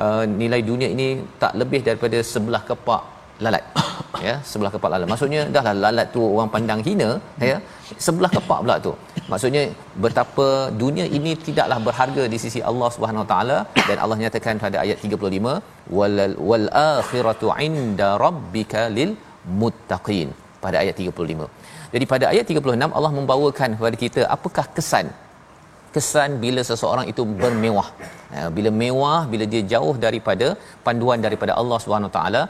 uh, 0.05 0.25
nilai 0.41 0.61
dunia 0.71 0.89
ini 0.95 1.09
tak 1.43 1.53
lebih 1.61 1.81
daripada 1.89 2.19
sebelah 2.33 2.63
kepak 2.71 3.03
lalat. 3.45 3.65
Ya 4.27 4.35
sebelah 4.51 4.71
kepala 4.75 4.93
lalat. 4.97 5.09
Maksudnya 5.13 5.41
dahlah 5.55 5.73
lalat 5.85 6.07
tu 6.15 6.21
orang 6.35 6.49
pandang 6.55 6.81
hina 6.87 7.09
ya. 7.49 7.57
Sebelah 8.05 8.31
kepak 8.37 8.59
pula 8.65 8.77
tu. 8.87 8.93
Maksudnya 9.33 9.63
betapa 10.05 10.47
dunia 10.83 11.07
ini 11.19 11.33
tidaklah 11.47 11.79
berharga 11.87 12.25
di 12.33 12.39
sisi 12.45 12.61
Allah 12.71 12.89
Subhanahu 12.95 13.25
Wa 13.25 13.29
Taala 13.33 13.59
dan 13.89 13.97
Allah 14.05 14.19
nyatakan 14.23 14.63
pada 14.65 14.79
ayat 14.85 15.05
35 15.05 15.53
wal 15.97 16.17
wal 16.51 16.67
akhiratu 16.95 17.53
inda 17.69 18.09
rabbika 18.25 18.83
lil 18.99 19.13
muttaqin 19.63 20.31
pada 20.65 20.77
ayat 20.83 20.97
35 21.11 21.51
jadi 21.95 22.05
pada 22.13 22.25
ayat 22.33 22.45
36 22.53 22.97
Allah 22.99 23.13
membawakan 23.19 23.71
kepada 23.79 23.97
kita 24.05 24.21
apakah 24.37 24.65
kesan? 24.77 25.07
Kesan 25.95 26.31
bila 26.45 26.61
seseorang 26.71 27.07
itu 27.13 27.23
bermewah. 27.43 27.89
Bila 28.57 28.71
mewah 28.83 29.21
bila 29.33 29.45
dia 29.53 29.63
jauh 29.73 29.95
daripada 30.07 30.49
panduan 30.87 31.21
daripada 31.27 31.53
Allah 31.61 31.79
Subhanahu 31.85 32.13
taala 32.17 32.43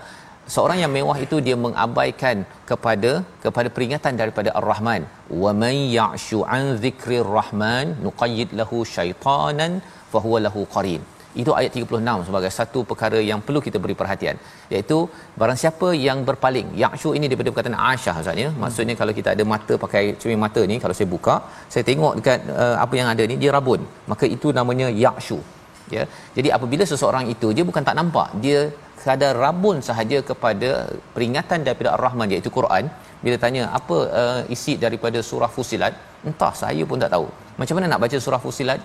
seorang 0.54 0.78
yang 0.82 0.92
mewah 0.96 1.16
itu 1.24 1.36
dia 1.46 1.56
mengabaikan 1.64 2.36
kepada 2.70 3.12
kepada 3.44 3.68
peringatan 3.74 4.14
daripada 4.20 4.50
Ar-Rahman. 4.60 5.02
Wa 5.42 5.50
may 5.62 5.76
ya'shu 5.98 6.38
an 6.56 6.62
dzikrir 6.84 7.26
rahman 7.38 7.86
nuqayyid 8.06 8.50
lahu 8.60 8.78
syaitanan 8.94 9.74
fa 10.14 10.20
huwa 10.24 10.40
lahu 10.46 10.62
qarin. 10.76 11.02
Itu 11.42 11.50
ayat 11.58 11.72
36 11.78 12.26
sebagai 12.28 12.50
satu 12.58 12.80
perkara 12.90 13.18
yang 13.30 13.40
perlu 13.46 13.60
kita 13.66 13.78
beri 13.84 13.96
perhatian. 14.00 14.36
Iaitu 14.74 14.98
barang 15.40 15.58
siapa 15.62 15.88
yang 16.06 16.18
berpaling 16.28 16.68
ya'shu 16.82 17.10
ini 17.18 17.26
daripada 17.30 17.50
perkataan 17.52 17.76
asyah 17.92 18.14
ustaz 18.22 18.42
ya. 18.44 18.48
Maksudnya 18.62 18.94
kalau 19.00 19.14
kita 19.18 19.30
ada 19.36 19.44
mata 19.52 19.76
pakai 19.84 20.04
cermin 20.20 20.40
mata 20.44 20.62
ni 20.70 20.78
kalau 20.84 20.96
saya 20.98 21.08
buka 21.16 21.34
saya 21.74 21.84
tengok 21.90 22.14
dekat 22.20 22.48
uh, 22.62 22.76
apa 22.84 22.94
yang 23.00 23.10
ada 23.12 23.26
ni 23.32 23.36
dia 23.42 23.52
rabun. 23.58 23.82
Maka 24.12 24.24
itu 24.36 24.50
namanya 24.60 24.88
ya'shu 25.04 25.38
ya. 25.96 26.04
Jadi 26.38 26.48
apabila 26.56 26.86
seseorang 26.92 27.26
itu 27.34 27.50
dia 27.58 27.66
bukan 27.70 27.84
tak 27.88 27.96
nampak 28.00 28.28
dia 28.46 28.60
sekadar 29.00 29.32
rabun 29.44 29.76
sahaja 29.88 30.18
kepada 30.30 30.70
peringatan 31.14 31.60
daripada 31.66 31.88
Ar-Rahman 31.96 32.28
iaitu 32.34 32.50
Quran. 32.58 32.84
Bila 33.24 33.36
tanya 33.44 33.62
apa 33.78 33.96
uh, 34.20 34.40
isi 34.54 34.72
daripada 34.84 35.18
surah 35.28 35.50
Fusilat? 35.56 35.94
Entah 36.28 36.52
saya 36.62 36.82
pun 36.90 36.98
tak 37.04 37.12
tahu. 37.14 37.26
Macam 37.60 37.74
mana 37.78 37.86
nak 37.92 38.00
baca 38.04 38.18
surah 38.24 38.40
Fusilat? 38.46 38.80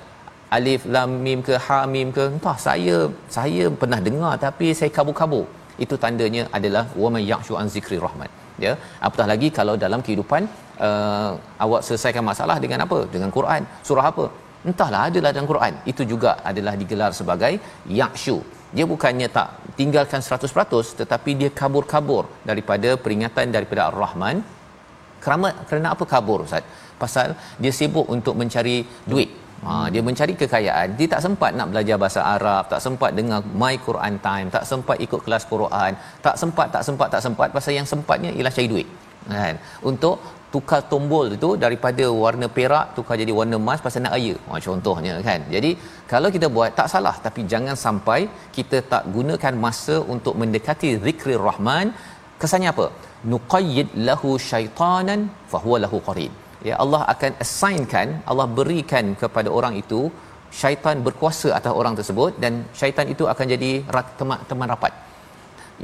Alif 0.58 0.84
lam 0.96 1.10
mim 1.26 1.40
ke 1.48 1.56
ha 1.66 1.80
mim 1.94 2.10
ke? 2.18 2.24
Entah 2.36 2.58
saya 2.68 2.96
saya 3.38 3.66
pernah 3.82 4.00
dengar 4.08 4.34
tapi 4.46 4.70
saya 4.80 4.92
kabur-kabur. 4.98 5.46
Itu 5.84 5.96
tandanya 6.04 6.44
adalah 6.58 6.86
wa 7.02 7.10
may 7.16 7.24
ya'shu 7.32 7.56
an 7.62 7.68
zikri 7.76 8.00
rahman. 8.06 8.32
Ya 8.66 8.74
apatah 9.06 9.28
lagi 9.34 9.48
kalau 9.60 9.76
dalam 9.84 10.02
kehidupan 10.06 10.42
uh, 10.88 11.32
awak 11.66 11.82
selesaikan 11.88 12.26
masalah 12.32 12.58
dengan 12.64 12.82
apa? 12.88 13.00
Dengan 13.16 13.30
Quran. 13.38 13.64
Surah 13.90 14.08
apa? 14.14 14.26
Entahlah 14.70 15.04
adalah 15.10 15.32
dalam 15.36 15.48
Quran. 15.54 15.74
Itu 15.92 16.04
juga 16.12 16.32
adalah 16.52 16.74
digelar 16.82 17.12
sebagai 17.20 17.54
ya'shu 18.00 18.40
dia 18.78 18.86
bukannya 18.94 19.28
tak 19.38 19.48
tinggalkan 19.80 20.22
100% 20.24 21.00
tetapi 21.02 21.32
dia 21.42 21.50
kabur-kabur 21.60 22.24
daripada 22.50 22.90
peringatan 23.04 23.52
daripada 23.56 23.82
Ar-Rahman. 23.90 24.38
Kerana 25.24 25.50
kerana 25.70 25.88
apa 25.94 26.04
kabur 26.14 26.40
ustaz? 26.48 26.64
Pasal 27.02 27.28
dia 27.62 27.72
sibuk 27.80 28.08
untuk 28.16 28.36
mencari 28.42 28.78
duit. 29.12 29.30
Ha, 29.66 29.74
dia 29.94 30.02
mencari 30.08 30.34
kekayaan. 30.42 30.98
Dia 30.98 31.08
tak 31.14 31.22
sempat 31.26 31.52
nak 31.58 31.68
belajar 31.72 31.96
bahasa 32.04 32.22
Arab 32.36 32.64
tak 32.74 32.82
sempat 32.86 33.12
dengar 33.18 33.40
my 33.64 33.76
Quran 33.88 34.16
time 34.28 34.48
tak 34.56 34.64
sempat 34.72 34.98
ikut 35.06 35.22
kelas 35.26 35.44
Quran 35.54 35.92
tak 36.26 36.36
sempat 36.42 36.68
tak 36.76 36.84
sempat 36.88 37.08
tak 37.14 37.22
sempat. 37.26 37.48
Pasal 37.58 37.74
yang 37.80 37.88
sempatnya 37.94 38.32
ialah 38.38 38.54
cari 38.58 38.70
duit. 38.74 38.88
Kan? 39.30 39.56
Untuk 39.90 40.16
tukar 40.54 40.80
tombol 40.92 41.28
itu 41.38 41.50
daripada 41.64 42.06
warna 42.24 42.48
perak 42.58 42.86
tukar 42.98 43.16
jadi 43.22 43.34
warna 43.40 43.56
emas 43.64 43.80
pasal 43.86 44.04
nak 44.06 44.16
raya 44.18 44.36
ha, 44.48 44.60
contohnya 44.68 45.14
kan. 45.30 45.42
Jadi 45.56 45.72
kalau 46.12 46.32
kita 46.36 46.50
buat 46.58 46.72
tak 46.80 46.90
salah. 46.94 47.16
Tapi 47.26 47.44
jangan 47.54 47.78
sampai 47.86 48.20
kita 48.58 48.80
tak 48.94 49.06
gunakan 49.16 49.56
masa 49.66 49.98
untuk 50.16 50.36
mendekati 50.44 50.92
zikri 51.06 51.38
rahman. 51.48 51.88
Kesannya 52.44 52.70
apa? 52.76 52.88
Nuqayyid 53.32 53.90
lahu 54.08 54.30
syaitanan 54.50 55.20
fahuwa 55.52 55.78
lahu 55.86 56.00
qarin 56.08 56.34
ya 56.70 56.76
Allah 56.84 57.02
akan 57.14 57.32
assignkan 57.44 58.08
Allah 58.32 58.48
berikan 58.60 59.06
kepada 59.22 59.50
orang 59.60 59.76
itu 59.84 60.02
syaitan 60.62 60.98
berkuasa 61.08 61.50
atas 61.60 61.74
orang 61.80 61.96
tersebut 62.00 62.32
dan 62.44 62.54
syaitan 62.80 63.08
itu 63.14 63.24
akan 63.34 63.46
jadi 63.54 63.72
teman, 64.20 64.40
teman 64.50 64.70
rapat 64.74 64.94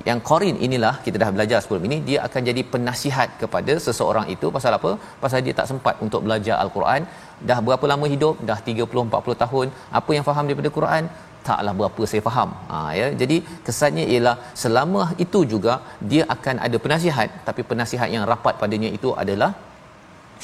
yang 0.10 0.20
qarin 0.30 0.56
inilah 0.66 0.94
kita 1.06 1.18
dah 1.22 1.30
belajar 1.36 1.60
sebelum 1.63 1.84
ini 1.88 1.98
dia 2.08 2.20
akan 2.27 2.42
jadi 2.50 2.62
penasihat 2.74 3.30
kepada 3.42 3.74
seseorang 3.86 4.25
itu. 4.36 4.48
Pasal 4.56 4.74
apa? 4.80 4.92
Pasal 5.24 5.39
dia 5.46 5.56
tak 5.60 5.68
sempat 5.72 5.96
untuk 6.06 6.22
belajar 6.25 6.56
al-Quran. 6.63 7.01
Dah 7.50 7.60
berapa 7.68 7.86
lama 7.92 8.06
hidup? 8.13 8.36
Dah 8.50 8.60
30 8.70 9.06
40 9.12 9.44
tahun. 9.44 9.68
Apa 10.00 10.12
yang 10.18 10.25
faham 10.30 10.46
daripada 10.50 10.72
Quran? 10.77 11.06
Taklah 11.48 11.74
berapa 11.80 12.01
saya 12.12 12.22
faham. 12.27 12.50
Ha 12.72 12.80
ya. 13.00 13.08
Jadi 13.22 13.38
kesannya 13.68 14.06
ialah 14.13 14.36
selama 14.63 15.04
itu 15.25 15.42
juga 15.54 15.75
dia 16.12 16.25
akan 16.36 16.56
ada 16.68 16.80
penasihat. 16.86 17.30
Tapi 17.48 17.63
penasihat 17.72 18.10
yang 18.16 18.25
rapat 18.34 18.56
padanya 18.63 18.92
itu 18.98 19.12
adalah 19.24 19.51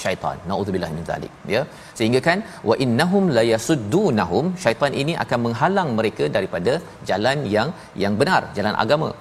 syaitan. 0.03 0.37
Naudzubillah 0.49 0.91
min 0.97 1.05
zalik 1.11 1.33
ya. 1.55 1.61
Sehingga 1.97 2.19
kan 2.27 2.39
wa 2.69 2.77
innahum 2.85 3.25
la 3.37 3.43
yasuddunahum. 3.53 4.47
Syaitan 4.63 4.95
ini 5.03 5.15
akan 5.25 5.39
menghalang 5.47 5.91
mereka 5.99 6.25
daripada 6.37 6.75
jalan 7.11 7.39
yang 7.57 7.69
yang 8.03 8.15
benar 8.23 8.41
jalan 8.57 8.75
agama 8.85 9.11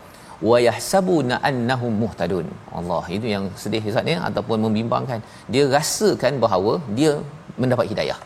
wa 0.48 0.58
yahsabuna 0.66 1.36
annahum 1.50 1.94
muhtadun 2.02 2.46
Allah 2.80 3.04
itu 3.16 3.26
yang 3.34 3.46
sedih 3.62 3.82
Ustaz 3.92 4.12
ya 4.14 4.18
ataupun 4.28 4.58
membimbangkan. 4.66 5.20
Dia 5.54 5.64
rasakan 5.76 6.34
bahawa 6.44 6.74
dia 6.98 7.14
mendapat 7.62 7.88
hidayah. 7.92 8.20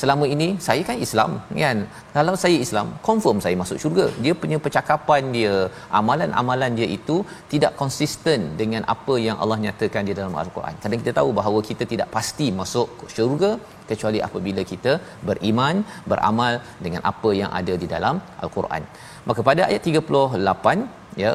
Selama 0.00 0.24
ini 0.34 0.46
saya 0.66 0.82
kan 0.88 0.96
Islam 1.06 1.30
kan? 1.64 1.78
Kalau 2.14 2.32
saya 2.42 2.56
Islam 2.64 2.86
confirm 3.08 3.38
saya 3.44 3.56
masuk 3.60 3.78
syurga. 3.82 4.06
Dia 4.24 4.34
punya 4.42 4.58
percakapan 4.64 5.22
dia 5.36 5.52
amalan-amalan 5.98 6.72
dia 6.78 6.88
itu 6.96 7.16
tidak 7.52 7.72
konsisten 7.82 8.40
dengan 8.60 8.82
apa 8.94 9.14
yang 9.26 9.38
Allah 9.42 9.58
nyatakan 9.66 10.02
di 10.08 10.14
dalam 10.18 10.34
al-Quran. 10.42 10.74
Kadang 10.82 11.00
kita 11.02 11.14
tahu 11.20 11.30
bahawa 11.38 11.60
kita 11.70 11.86
tidak 11.92 12.10
pasti 12.16 12.48
masuk 12.60 13.06
syurga 13.16 13.52
kecuali 13.90 14.20
apabila 14.28 14.64
kita 14.72 14.94
beriman 15.30 15.86
beramal 16.12 16.54
dengan 16.86 17.02
apa 17.12 17.32
yang 17.40 17.50
ada 17.60 17.76
di 17.82 17.88
dalam 17.94 18.18
al-Quran. 18.44 18.84
Maka 19.30 19.40
pada 19.50 19.64
ayat 19.70 19.82
38 19.90 21.22
ya 21.24 21.32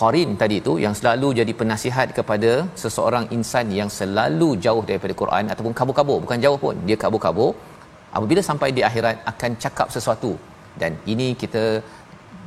Qarin 0.00 0.30
tadi 0.40 0.56
itu 0.62 0.72
yang 0.84 0.94
selalu 0.98 1.28
jadi 1.40 1.52
penasihat 1.60 2.08
kepada 2.18 2.52
seseorang 2.82 3.24
insan 3.36 3.66
yang 3.78 3.90
selalu 3.98 4.48
jauh 4.64 4.84
daripada 4.90 5.14
Quran 5.22 5.52
ataupun 5.52 5.74
kabur-kabur. 5.78 6.18
Bukan 6.24 6.38
jauh 6.44 6.58
pun 6.64 6.76
dia 6.88 6.96
kabur-kabur. 7.02 7.50
Apabila 8.16 8.40
sampai 8.50 8.68
di 8.76 8.82
akhirat 8.88 9.16
akan 9.32 9.50
cakap 9.64 9.88
sesuatu. 9.96 10.32
Dan 10.80 10.92
ini 11.12 11.26
kita 11.42 11.62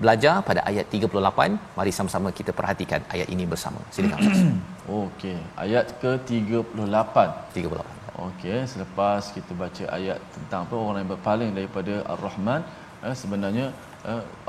belajar 0.02 0.36
pada 0.48 0.62
ayat 0.70 0.86
38 0.96 1.78
mari 1.78 1.92
sama-sama 1.98 2.30
kita 2.40 2.52
perhatikan 2.60 3.02
ayat 3.16 3.28
ini 3.36 3.44
bersama. 3.52 3.80
Silakan 3.96 4.22
okey 5.02 5.38
ayat 5.66 5.86
ke-38 6.02 7.16
38 7.56 8.25
okey 8.28 8.58
selepas 8.74 9.22
kita 9.36 9.52
baca 9.62 9.86
ayat 9.98 10.20
tentang 10.36 10.62
apa 10.68 10.75
orang 10.88 11.00
yang 11.04 11.12
berpaling 11.16 11.52
daripada 11.58 11.94
ar-rahman 12.14 12.62
eh, 13.08 13.16
sebenarnya 13.22 13.68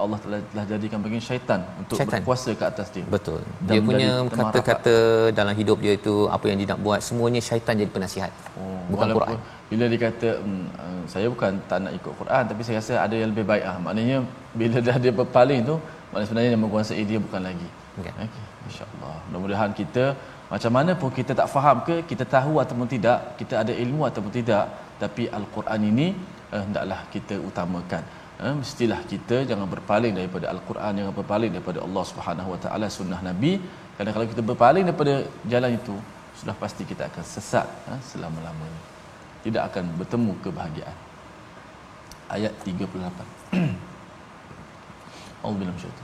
Allah 0.04 0.18
telah, 0.24 0.40
telah 0.52 0.64
jadikan 0.72 0.98
bagi 1.04 1.18
syaitan 1.28 1.60
untuk 1.80 1.96
syaitan. 1.98 2.20
berkuasa 2.20 2.50
ke 2.60 2.64
atas 2.70 2.88
dia. 2.94 3.04
Betul. 3.16 3.40
dia 3.68 3.80
punya 3.88 4.10
kata-kata 4.38 4.94
dalam 5.38 5.54
hidup 5.60 5.78
dia 5.84 5.92
itu 6.00 6.14
apa 6.36 6.44
yang 6.50 6.58
dia 6.60 6.68
nak 6.72 6.80
buat 6.86 7.00
semuanya 7.08 7.40
syaitan 7.48 7.74
jadi 7.80 7.90
penasihat. 7.96 8.32
Oh, 8.60 8.76
bukan 8.92 9.16
Quran. 9.16 9.38
Bila 9.70 9.84
dia 9.92 10.00
kata 10.06 10.28
hmm, 10.44 10.64
uh, 10.84 11.02
saya 11.12 11.26
bukan 11.32 11.52
tak 11.70 11.78
nak 11.84 11.92
ikut 11.98 12.12
Quran 12.20 12.42
tapi 12.50 12.60
saya 12.66 12.76
rasa 12.80 12.94
ada 13.06 13.16
yang 13.20 13.30
lebih 13.32 13.46
baik 13.50 13.64
ah. 13.72 13.76
Maknanya 13.86 14.18
bila 14.60 14.78
dah 14.88 14.96
dia 15.04 15.12
berpaling 15.20 15.60
tu 15.70 15.76
maknanya 16.12 16.26
sebenarnya 16.28 16.50
yang 16.54 16.62
menguasai 16.62 17.04
dia 17.10 17.18
bukan 17.26 17.42
lagi 17.48 17.68
Okay. 18.00 18.12
Okay. 18.12 18.44
InsyaAllah. 18.68 19.16
Mudah-mudahan 19.26 19.72
kita 19.80 20.04
macam 20.52 20.72
mana 20.76 20.92
pun 21.00 21.10
kita 21.18 21.32
tak 21.40 21.48
faham 21.54 21.76
ke, 21.88 21.96
kita 22.10 22.24
tahu 22.36 22.54
ataupun 22.62 22.88
tidak, 22.94 23.18
kita 23.40 23.54
ada 23.62 23.72
ilmu 23.84 24.02
ataupun 24.08 24.32
tidak, 24.38 24.64
tapi 25.02 25.24
Al-Quran 25.38 25.80
ini 25.90 26.06
eh, 26.54 26.62
hendaklah 26.64 27.00
kita 27.14 27.34
utamakan. 27.48 28.02
Ha, 28.36 28.52
mestilah 28.52 29.00
kita 29.12 29.48
jangan 29.48 29.64
berpaling 29.64 30.12
daripada 30.12 30.52
al-Quran 30.52 30.92
jangan 31.00 31.14
berpaling 31.16 31.50
daripada 31.56 31.80
Allah 31.86 32.04
Subhanahu 32.04 32.48
wa 32.52 32.58
taala 32.60 32.86
sunnah 32.92 33.20
nabi. 33.24 33.56
Kerana 33.96 34.10
kalau 34.12 34.26
kita 34.28 34.42
berpaling 34.44 34.84
daripada 34.84 35.24
jalan 35.48 35.72
itu 35.80 35.96
sudah 36.36 36.52
pasti 36.52 36.84
kita 36.84 37.08
akan 37.08 37.24
sesat 37.24 37.64
ha, 37.88 37.96
selama-lamanya. 38.10 38.82
Tidak 39.40 39.62
akan 39.72 39.84
bertemu 39.96 40.32
kebahagiaan. 40.44 40.98
Ayat 42.28 42.52
38 42.60 43.86
Allah 45.46 45.58
bilang 45.62 45.78
syaitu 45.78 46.02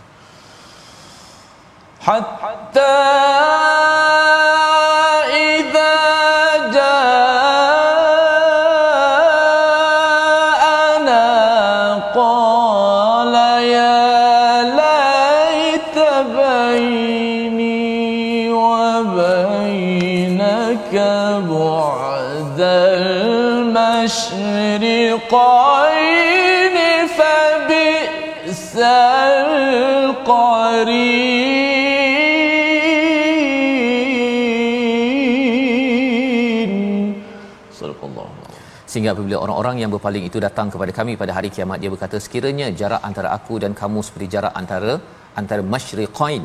hatta 2.02 2.94
idza 5.30 6.01
بعد 20.91 22.59
المشرقين 22.99 23.87
فبئس 27.17 28.75
القرين 29.37 30.87
sehingga 38.87 39.11
apabila 39.13 39.37
orang-orang 39.43 39.75
yang 39.83 39.91
berpaling 39.93 40.23
itu 40.29 40.37
datang 40.39 40.67
kepada 40.73 40.91
kami 40.99 41.13
pada 41.21 41.31
hari 41.37 41.49
kiamat 41.55 41.77
dia 41.81 41.91
berkata 41.93 42.17
sekiranya 42.25 42.67
jarak 42.79 43.01
antara 43.09 43.29
aku 43.37 43.59
dan 43.63 43.71
kamu 43.81 43.99
seperti 44.07 44.27
jarak 44.35 44.53
antara 44.61 44.93
antara 45.39 45.61
masyriqain 45.73 46.43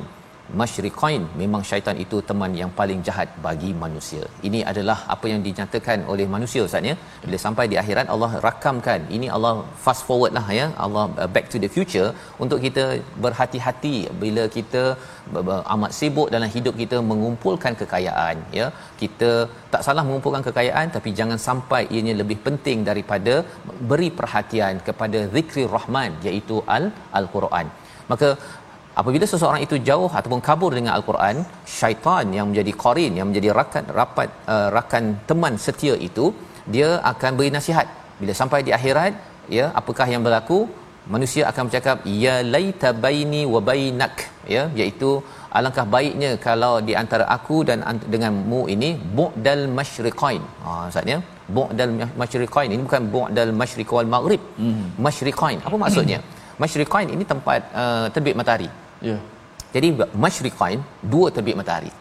masyriqain 0.59 1.23
memang 1.41 1.61
syaitan 1.69 1.97
itu 2.03 2.17
teman 2.29 2.51
yang 2.59 2.71
paling 2.79 2.99
jahat 3.07 3.29
bagi 3.45 3.71
manusia. 3.83 4.23
Ini 4.47 4.59
adalah 4.71 4.97
apa 5.15 5.25
yang 5.31 5.41
dinyatakan 5.47 6.05
oleh 6.13 6.25
manusia 6.35 6.61
Ustaz 6.67 6.89
ya. 6.89 6.95
Bila 7.23 7.37
sampai 7.45 7.65
di 7.71 7.77
akhirat 7.81 8.07
Allah 8.15 8.31
rakamkan. 8.47 9.01
Ini 9.17 9.27
Allah 9.35 9.53
fast 9.85 10.03
forward 10.07 10.33
lah 10.37 10.45
ya. 10.59 10.67
Allah 10.85 11.05
uh, 11.21 11.29
back 11.35 11.47
to 11.53 11.59
the 11.63 11.69
future 11.75 12.09
untuk 12.43 12.59
kita 12.65 12.85
berhati-hati 13.25 13.95
bila 14.23 14.45
kita 14.57 14.83
amat 15.75 15.91
sibuk 15.99 16.29
dalam 16.35 16.49
hidup 16.55 16.75
kita 16.83 16.99
mengumpulkan 17.11 17.75
kekayaan 17.81 18.37
ya. 18.59 18.67
Kita 19.01 19.31
tak 19.73 19.83
salah 19.87 20.05
mengumpulkan 20.09 20.45
kekayaan 20.49 20.87
tapi 20.97 21.11
jangan 21.19 21.39
sampai 21.47 21.81
ianya 21.95 22.15
lebih 22.21 22.39
penting 22.47 22.79
daripada 22.91 23.35
beri 23.91 24.09
perhatian 24.21 24.79
kepada 24.87 25.21
zikri 25.35 25.65
rahman 25.75 26.13
iaitu 26.29 26.57
al 26.77 26.85
al-Quran. 27.19 27.67
Maka 28.11 28.29
apabila 29.01 29.25
seseorang 29.31 29.61
itu 29.65 29.75
jauh 29.89 30.09
ataupun 30.19 30.41
kabur 30.47 30.71
dengan 30.77 30.91
al-Quran 30.97 31.37
syaitan 31.77 32.25
yang 32.37 32.45
menjadi 32.49 32.71
qarin 32.83 33.13
yang 33.19 33.27
menjadi 33.29 33.49
rakan 33.59 33.85
rapat 33.99 34.29
uh, 34.53 34.67
rakan 34.77 35.05
teman 35.29 35.53
setia 35.65 35.95
itu 36.09 36.27
dia 36.75 36.89
akan 37.11 37.31
beri 37.39 37.51
nasihat. 37.57 37.87
Bila 38.19 38.33
sampai 38.41 38.59
di 38.67 38.71
akhirat 38.77 39.13
ya 39.57 39.65
apakah 39.81 40.07
yang 40.13 40.23
berlaku? 40.27 40.59
Manusia 41.15 41.43
akan 41.49 41.63
bercakap 41.67 41.97
ya 42.23 42.33
laita 42.53 42.89
baini 43.03 43.41
wa 43.51 43.59
bainak 43.67 44.15
ya 44.53 44.63
iaitu 44.79 45.11
alangkah 45.57 45.85
baiknya 45.93 46.31
kalau 46.47 46.73
di 46.87 46.93
antara 47.01 47.25
aku 47.35 47.57
dan 47.69 47.79
denganmu 48.13 48.61
ini 48.73 48.89
bu'dal 49.19 49.63
masyriqain. 49.77 50.43
Ha 50.65 50.71
maksudnya 50.87 51.17
bu'dal 51.57 51.93
masyriqain 52.21 52.69
ini 52.73 52.81
bukan 52.87 53.05
bu'dal 53.13 53.53
masyriq 53.61 53.93
wal 53.97 54.11
maghrib. 54.15 54.41
Hmm. 54.59 54.83
masyriqain 55.07 55.59
apa 55.69 55.79
maksudnya? 55.83 56.19
Masyriqain 56.63 57.09
ini 57.15 57.23
tempat 57.31 57.61
uh, 57.81 58.05
terbit 58.13 58.35
matahari 58.41 58.69
Yeah. 59.09 59.21
Jadi 59.75 59.87
masyriqain 60.25 60.81
dua 61.13 61.27
terbit 61.37 61.57
matahari. 61.61 61.91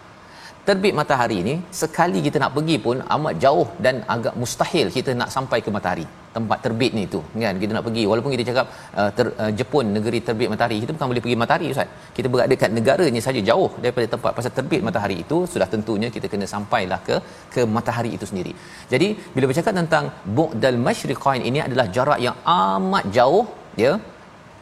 Terbit 0.69 0.95
matahari 0.99 1.39
ni 1.47 1.53
sekali 1.81 2.21
kita 2.27 2.37
nak 2.43 2.53
pergi 2.55 2.77
pun 2.85 2.97
amat 3.15 3.35
jauh 3.43 3.67
dan 3.85 3.97
agak 4.15 4.35
mustahil 4.43 4.87
kita 4.95 5.11
nak 5.21 5.29
sampai 5.35 5.59
ke 5.65 5.71
matahari. 5.77 6.07
Tempat 6.37 6.59
terbit 6.65 6.93
ni 6.99 7.05
tu 7.13 7.21
kan 7.43 7.61
kita 7.63 7.73
nak 7.77 7.85
pergi 7.87 8.03
walaupun 8.11 8.33
kita 8.35 8.45
cakap 8.49 8.67
uh, 9.01 9.11
ter, 9.19 9.27
uh, 9.43 9.51
Jepun 9.59 9.95
negeri 9.97 10.21
terbit 10.27 10.49
matahari 10.53 10.79
kita 10.83 10.91
bukan 10.97 11.09
boleh 11.13 11.23
pergi 11.27 11.37
matahari 11.43 11.67
ustaz. 11.75 11.93
Kita 12.17 12.27
berada 12.33 12.51
dekat 12.53 12.73
negaranya 12.79 13.23
saja 13.27 13.43
jauh 13.51 13.71
daripada 13.85 14.07
tempat 14.15 14.33
pasal 14.39 14.53
terbit 14.59 14.83
matahari 14.89 15.19
itu 15.25 15.39
sudah 15.53 15.69
tentunya 15.75 16.11
kita 16.17 16.27
kena 16.33 16.49
sampailah 16.55 17.01
ke 17.09 17.19
ke 17.55 17.63
matahari 17.77 18.13
itu 18.19 18.29
sendiri. 18.33 18.55
Jadi 18.95 19.11
bila 19.37 19.47
bercakap 19.53 19.75
tentang 19.81 20.07
bu'dal 20.39 20.81
masyriqain 20.89 21.45
ini 21.53 21.63
adalah 21.69 21.89
jarak 21.99 22.21
yang 22.27 22.37
amat 22.59 23.07
jauh 23.19 23.47
ya 23.85 23.95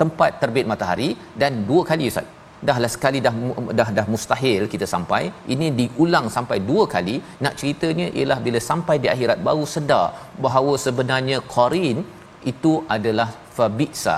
tempat 0.01 0.31
terbit 0.43 0.67
matahari 0.73 1.11
dan 1.43 1.53
dua 1.69 1.83
kali 1.91 2.07
ustaz. 2.13 2.29
Dahlah 2.69 2.91
sekali 2.95 3.19
dah 3.27 3.33
dah 3.79 3.89
dah 3.97 4.05
mustahil 4.13 4.63
kita 4.73 4.87
sampai 4.93 5.23
ini 5.55 5.67
diulang 5.81 6.27
sampai 6.37 6.59
dua 6.71 6.85
kali. 6.95 7.17
Nak 7.45 7.55
ceritanya 7.61 8.07
ialah 8.19 8.39
bila 8.47 8.61
sampai 8.71 8.97
di 9.05 9.09
akhirat 9.15 9.41
baru 9.49 9.65
sedar 9.75 10.07
bahawa 10.45 10.75
sebenarnya 10.87 11.39
qarin 11.55 11.99
itu 12.53 12.73
adalah 12.97 13.29
fabisa 13.57 14.17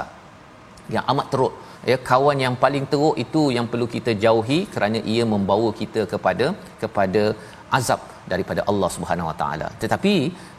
yang 0.95 1.05
amat 1.13 1.29
teruk. 1.35 1.55
Ya 1.91 1.97
kawan 2.11 2.39
yang 2.45 2.55
paling 2.63 2.87
teruk 2.93 3.17
itu 3.25 3.43
yang 3.57 3.67
perlu 3.73 3.87
kita 3.97 4.13
jauhi 4.25 4.61
kerana 4.75 4.99
ia 5.15 5.25
membawa 5.35 5.69
kita 5.81 6.03
kepada 6.13 6.47
kepada 6.83 7.23
azab 7.79 8.01
daripada 8.33 8.61
Allah 8.71 8.91
Subhanahu 8.97 9.31
Wa 9.31 9.37
Taala. 9.41 9.69
Tetapi 9.83 10.15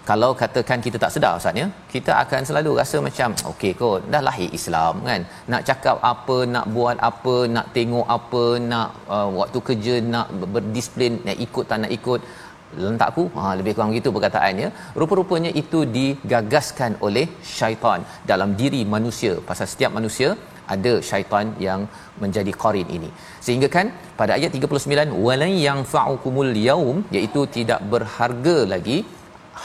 kalau 0.09 0.29
katakan 0.41 0.79
kita 0.85 0.97
tak 1.03 1.11
sedar 1.13 1.31
ustaz 1.39 1.59
ya, 1.61 1.65
kita 1.93 2.11
akan 2.23 2.41
selalu 2.49 2.71
rasa 2.79 2.97
macam 3.07 3.29
okey 3.51 3.71
kot, 3.81 4.01
dah 4.13 4.21
lahir 4.27 4.49
Islam 4.57 4.93
kan. 5.07 5.21
Nak 5.51 5.61
cakap 5.69 5.97
apa, 6.11 6.37
nak 6.55 6.65
buat 6.75 6.97
apa, 7.09 7.35
nak 7.55 7.67
tengok 7.77 8.07
apa, 8.17 8.43
nak 8.71 8.89
uh, 9.15 9.29
waktu 9.39 9.59
kerja 9.69 9.95
nak 10.13 10.27
berdisiplin, 10.55 11.15
nak 11.27 11.39
ikut 11.47 11.65
tak 11.71 11.81
nak 11.85 11.93
ikut. 11.99 12.21
Lentak 12.83 13.17
ha 13.41 13.49
lebih 13.59 13.73
kurang 13.75 13.91
begitu 13.93 14.09
perkataannya. 14.15 14.67
Rupa-rupanya 15.01 15.51
itu 15.61 15.79
digagaskan 15.97 16.93
oleh 17.07 17.25
syaitan 17.57 17.99
dalam 18.31 18.49
diri 18.61 18.81
manusia. 18.95 19.33
Pasal 19.49 19.67
setiap 19.73 19.91
manusia 19.97 20.29
ada 20.75 20.93
syaitan 21.09 21.47
yang 21.67 21.81
menjadi 22.23 22.51
qarin 22.61 22.89
ini. 22.97 23.09
Sehingga 23.45 23.67
kan 23.75 23.87
pada 24.19 24.31
ayat 24.37 24.51
39 24.57 25.23
walan 25.27 25.53
yang 25.67 25.79
fa'ukumul 25.93 26.51
yaum 26.69 26.97
iaitu 27.17 27.43
tidak 27.57 27.79
berharga 27.93 28.57
lagi 28.73 28.97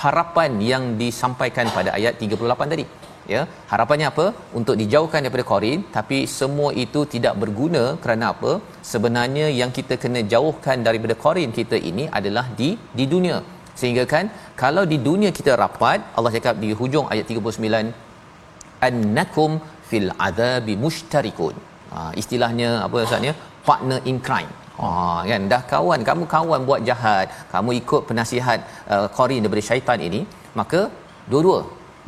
harapan 0.01 0.51
yang 0.71 0.85
disampaikan 1.03 1.67
pada 1.77 1.91
ayat 1.99 2.15
38 2.25 2.73
tadi. 2.75 2.87
Ya 3.33 3.41
harapannya 3.73 4.07
apa? 4.13 4.25
Untuk 4.59 4.77
dijauhkan 4.81 5.21
daripada 5.25 5.45
qarin 5.51 5.81
tapi 5.97 6.19
semua 6.39 6.71
itu 6.85 7.01
tidak 7.15 7.35
berguna 7.43 7.83
kerana 8.05 8.25
apa? 8.35 8.53
Sebenarnya 8.93 9.47
yang 9.61 9.71
kita 9.79 9.97
kena 10.05 10.23
jauhkan 10.33 10.79
daripada 10.89 11.17
qarin 11.25 11.51
kita 11.59 11.79
ini 11.91 12.07
adalah 12.21 12.45
di 12.61 12.71
di 13.01 13.07
dunia. 13.15 13.39
Sehingga 13.81 14.05
kan 14.15 14.25
kalau 14.63 14.85
di 14.93 14.99
dunia 15.09 15.31
kita 15.39 15.53
rapat 15.65 16.01
Allah 16.17 16.33
cakap 16.37 16.57
di 16.65 16.71
hujung 16.81 17.07
ayat 17.13 17.27
39 17.37 17.95
annakum 18.89 19.53
fil 19.91 20.11
azabi 20.29 20.75
mushtarikun. 20.87 21.55
Ha, 21.93 21.99
istilahnya 22.21 22.69
apa 22.89 22.99
ustaznya 23.07 23.33
partner 23.69 24.01
in 24.11 24.19
crime 24.27 24.53
Ha 24.81 24.91
kan 25.31 25.43
dah 25.53 25.63
kawan 25.73 26.01
kamu 26.09 26.25
kawan 26.35 26.61
buat 26.69 26.81
jahat 26.89 27.27
kamu 27.55 27.71
ikut 27.81 28.03
penasihat 28.11 28.61
uh, 28.95 29.07
qarin 29.17 29.41
daripada 29.45 29.65
syaitan 29.69 30.01
ini 30.09 30.21
maka 30.61 30.81
dua-dua 31.33 31.59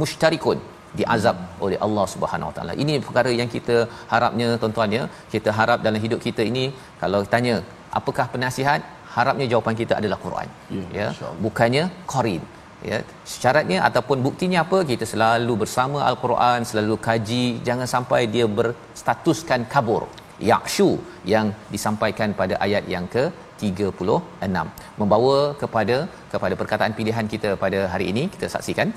mushtarikun 0.01 0.59
diazab 0.99 1.37
oleh 1.67 1.79
Allah 1.87 2.05
Subhanahu 2.15 2.49
Wa 2.51 2.55
Taala. 2.57 2.73
Ini 2.83 2.95
perkara 3.07 3.31
yang 3.41 3.49
kita 3.55 3.77
harapnya 4.13 4.49
tuan-tuan 4.63 4.91
ya, 4.99 5.05
kita 5.35 5.51
harap 5.59 5.79
dalam 5.87 6.01
hidup 6.05 6.21
kita 6.27 6.43
ini 6.51 6.65
kalau 7.03 7.21
tanya 7.33 7.55
apakah 7.99 8.27
penasihat, 8.35 8.81
harapnya 9.17 9.47
jawapan 9.53 9.75
kita 9.81 9.95
adalah 10.01 10.19
Quran. 10.25 10.49
Ya, 10.77 10.85
ya. 10.99 11.09
bukannya 11.45 11.85
qarin 12.13 12.43
ya 12.91 12.99
syaratnya 13.35 13.79
ataupun 13.89 14.19
buktinya 14.27 14.59
apa 14.65 14.79
kita 14.91 15.05
selalu 15.13 15.55
bersama 15.63 15.99
al-Quran 16.11 16.67
selalu 16.71 16.97
kaji 17.07 17.45
jangan 17.69 17.89
sampai 17.95 18.21
dia 18.35 18.47
berstatuskan 18.59 19.63
kabur 19.75 20.03
yakshu 20.51 20.91
yang 21.33 21.47
disampaikan 21.75 22.31
pada 22.41 22.55
ayat 22.67 22.85
yang 22.95 23.07
ke 23.15 23.25
36 23.63 25.01
membawa 25.01 25.37
kepada 25.63 25.97
kepada 26.33 26.55
perkataan 26.61 26.95
pilihan 26.99 27.27
kita 27.35 27.51
pada 27.65 27.81
hari 27.93 28.07
ini 28.13 28.25
kita 28.35 28.49
saksikan. 28.55 28.91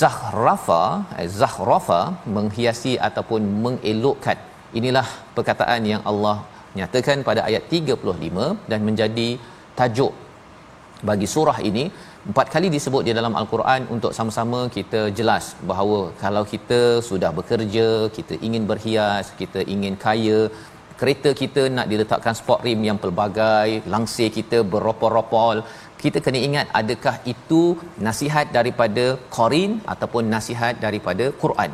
Zahrafa 0.00 0.82
eh, 1.20 1.28
zahrafa 1.40 2.00
menghiasi 2.36 2.94
ataupun 3.08 3.42
mengelokkan. 3.64 4.38
Inilah 4.78 5.06
perkataan 5.36 5.82
yang 5.92 6.02
Allah 6.10 6.36
nyatakan 6.78 7.18
pada 7.28 7.40
ayat 7.48 7.64
35 7.76 8.46
dan 8.70 8.80
menjadi 8.88 9.28
tajuk 9.78 10.12
bagi 11.08 11.26
surah 11.34 11.58
ini 11.70 11.84
empat 12.30 12.46
kali 12.54 12.68
disebut 12.74 13.02
di 13.06 13.12
dalam 13.18 13.34
al-Quran 13.40 13.82
untuk 13.94 14.12
sama-sama 14.18 14.60
kita 14.76 15.00
jelas 15.18 15.44
bahawa 15.70 16.00
kalau 16.22 16.42
kita 16.52 16.80
sudah 17.08 17.30
bekerja, 17.38 17.88
kita 18.16 18.34
ingin 18.46 18.64
berhias, 18.70 19.26
kita 19.40 19.62
ingin 19.74 19.94
kaya, 20.04 20.40
kereta 21.00 21.30
kita 21.42 21.62
nak 21.76 21.86
diletakkan 21.92 22.34
sport 22.40 22.60
rim 22.66 22.80
yang 22.88 22.98
pelbagai 23.02 23.68
langsir 23.94 24.28
kita 24.38 24.58
beropol-ropol 24.72 25.58
kita 26.02 26.18
kena 26.24 26.40
ingat 26.46 26.66
adakah 26.80 27.16
itu 27.32 27.62
nasihat 28.06 28.46
daripada 28.56 29.04
Qarin 29.36 29.72
ataupun 29.92 30.24
nasihat 30.34 30.74
daripada 30.86 31.26
Quran. 31.42 31.70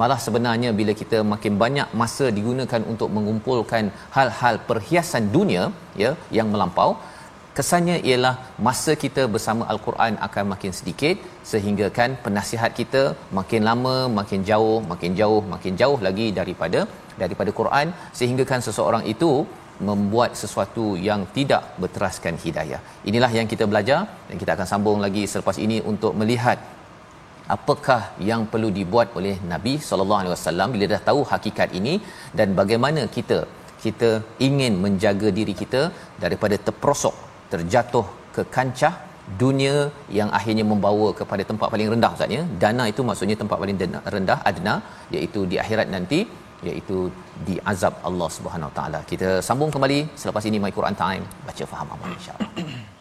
Malah 0.00 0.18
sebenarnya 0.24 0.70
bila 0.78 0.92
kita 1.00 1.18
makin 1.32 1.54
banyak 1.62 1.88
masa 2.00 2.26
digunakan 2.38 2.82
untuk 2.92 3.08
mengumpulkan 3.16 3.84
hal-hal 4.16 4.54
perhiasan 4.70 5.24
dunia 5.36 5.62
ya 6.02 6.10
yang 6.38 6.48
melampau 6.54 6.90
kesannya 7.56 7.96
ialah 8.08 8.34
masa 8.66 8.92
kita 9.02 9.22
bersama 9.34 9.64
al-Quran 9.72 10.14
akan 10.26 10.44
makin 10.52 10.72
sedikit 10.78 11.16
sehingga 11.50 11.86
kan 11.98 12.10
penasihat 12.24 12.72
kita 12.80 13.02
makin 13.38 13.62
lama 13.68 13.96
makin 14.18 14.40
jauh 14.50 14.78
makin 14.92 15.12
jauh 15.20 15.42
makin 15.54 15.74
jauh 15.80 15.98
lagi 16.06 16.26
daripada 16.38 16.80
daripada 17.22 17.50
Quran 17.60 17.88
sehingga 18.18 18.44
kan 18.50 18.60
seseorang 18.68 19.04
itu 19.14 19.30
membuat 19.88 20.30
sesuatu 20.42 20.84
yang 21.08 21.20
tidak 21.36 21.62
berteraskan 21.82 22.34
hidayah. 22.44 22.80
Inilah 23.08 23.30
yang 23.38 23.48
kita 23.52 23.64
belajar 23.72 24.00
dan 24.28 24.36
kita 24.42 24.52
akan 24.56 24.68
sambung 24.72 24.98
lagi 25.04 25.22
selepas 25.32 25.56
ini 25.64 25.78
untuk 25.92 26.12
melihat 26.20 26.58
apakah 27.56 28.00
yang 28.30 28.42
perlu 28.52 28.70
dibuat 28.78 29.08
oleh 29.18 29.36
Nabi 29.52 29.74
sallallahu 29.88 30.20
alaihi 30.22 30.34
wasallam 30.36 30.68
bila 30.74 30.86
dah 30.94 31.00
tahu 31.08 31.20
hakikat 31.32 31.70
ini 31.80 31.94
dan 32.38 32.48
bagaimana 32.60 33.02
kita 33.16 33.38
kita 33.84 34.10
ingin 34.48 34.74
menjaga 34.84 35.28
diri 35.38 35.54
kita 35.62 35.82
daripada 36.24 36.56
terperosok 36.66 37.16
terjatuh 37.52 38.06
ke 38.36 38.42
kancah 38.56 38.94
dunia 39.42 39.76
yang 40.18 40.28
akhirnya 40.38 40.64
membawa 40.72 41.08
kepada 41.20 41.42
tempat 41.50 41.68
paling 41.74 41.88
rendah 41.94 42.10
Ustaz 42.16 42.36
ya. 42.38 42.42
Dana 42.62 42.84
itu 42.92 43.02
maksudnya 43.08 43.36
tempat 43.42 43.56
paling 43.62 43.78
rendah 44.16 44.38
adna 44.50 44.74
iaitu 45.16 45.42
di 45.52 45.58
akhirat 45.64 45.88
nanti 45.96 46.20
iaitu 46.68 46.98
di 47.46 47.56
azab 47.72 47.94
Allah 48.08 48.28
Subhanahu 48.36 48.70
Wa 48.70 48.76
Taala. 48.78 49.00
Kita 49.12 49.30
sambung 49.48 49.72
kembali 49.74 49.98
selepas 50.22 50.44
ini 50.50 50.60
My 50.64 50.72
Quran 50.78 50.96
Time 51.04 51.24
baca 51.48 51.64
faham 51.72 51.88
amal 51.96 52.10
insya-Allah. 52.18 52.94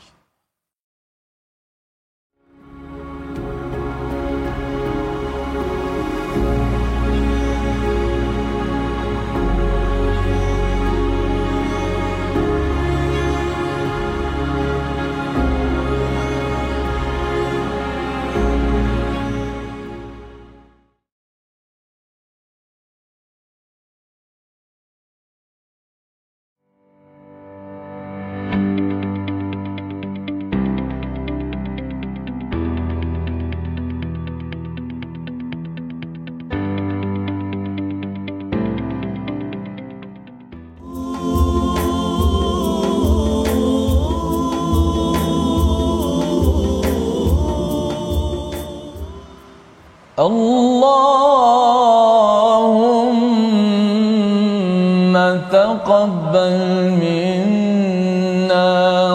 اللهم 54.16 55.14
تقبل 55.52 56.58
منا 57.02 58.70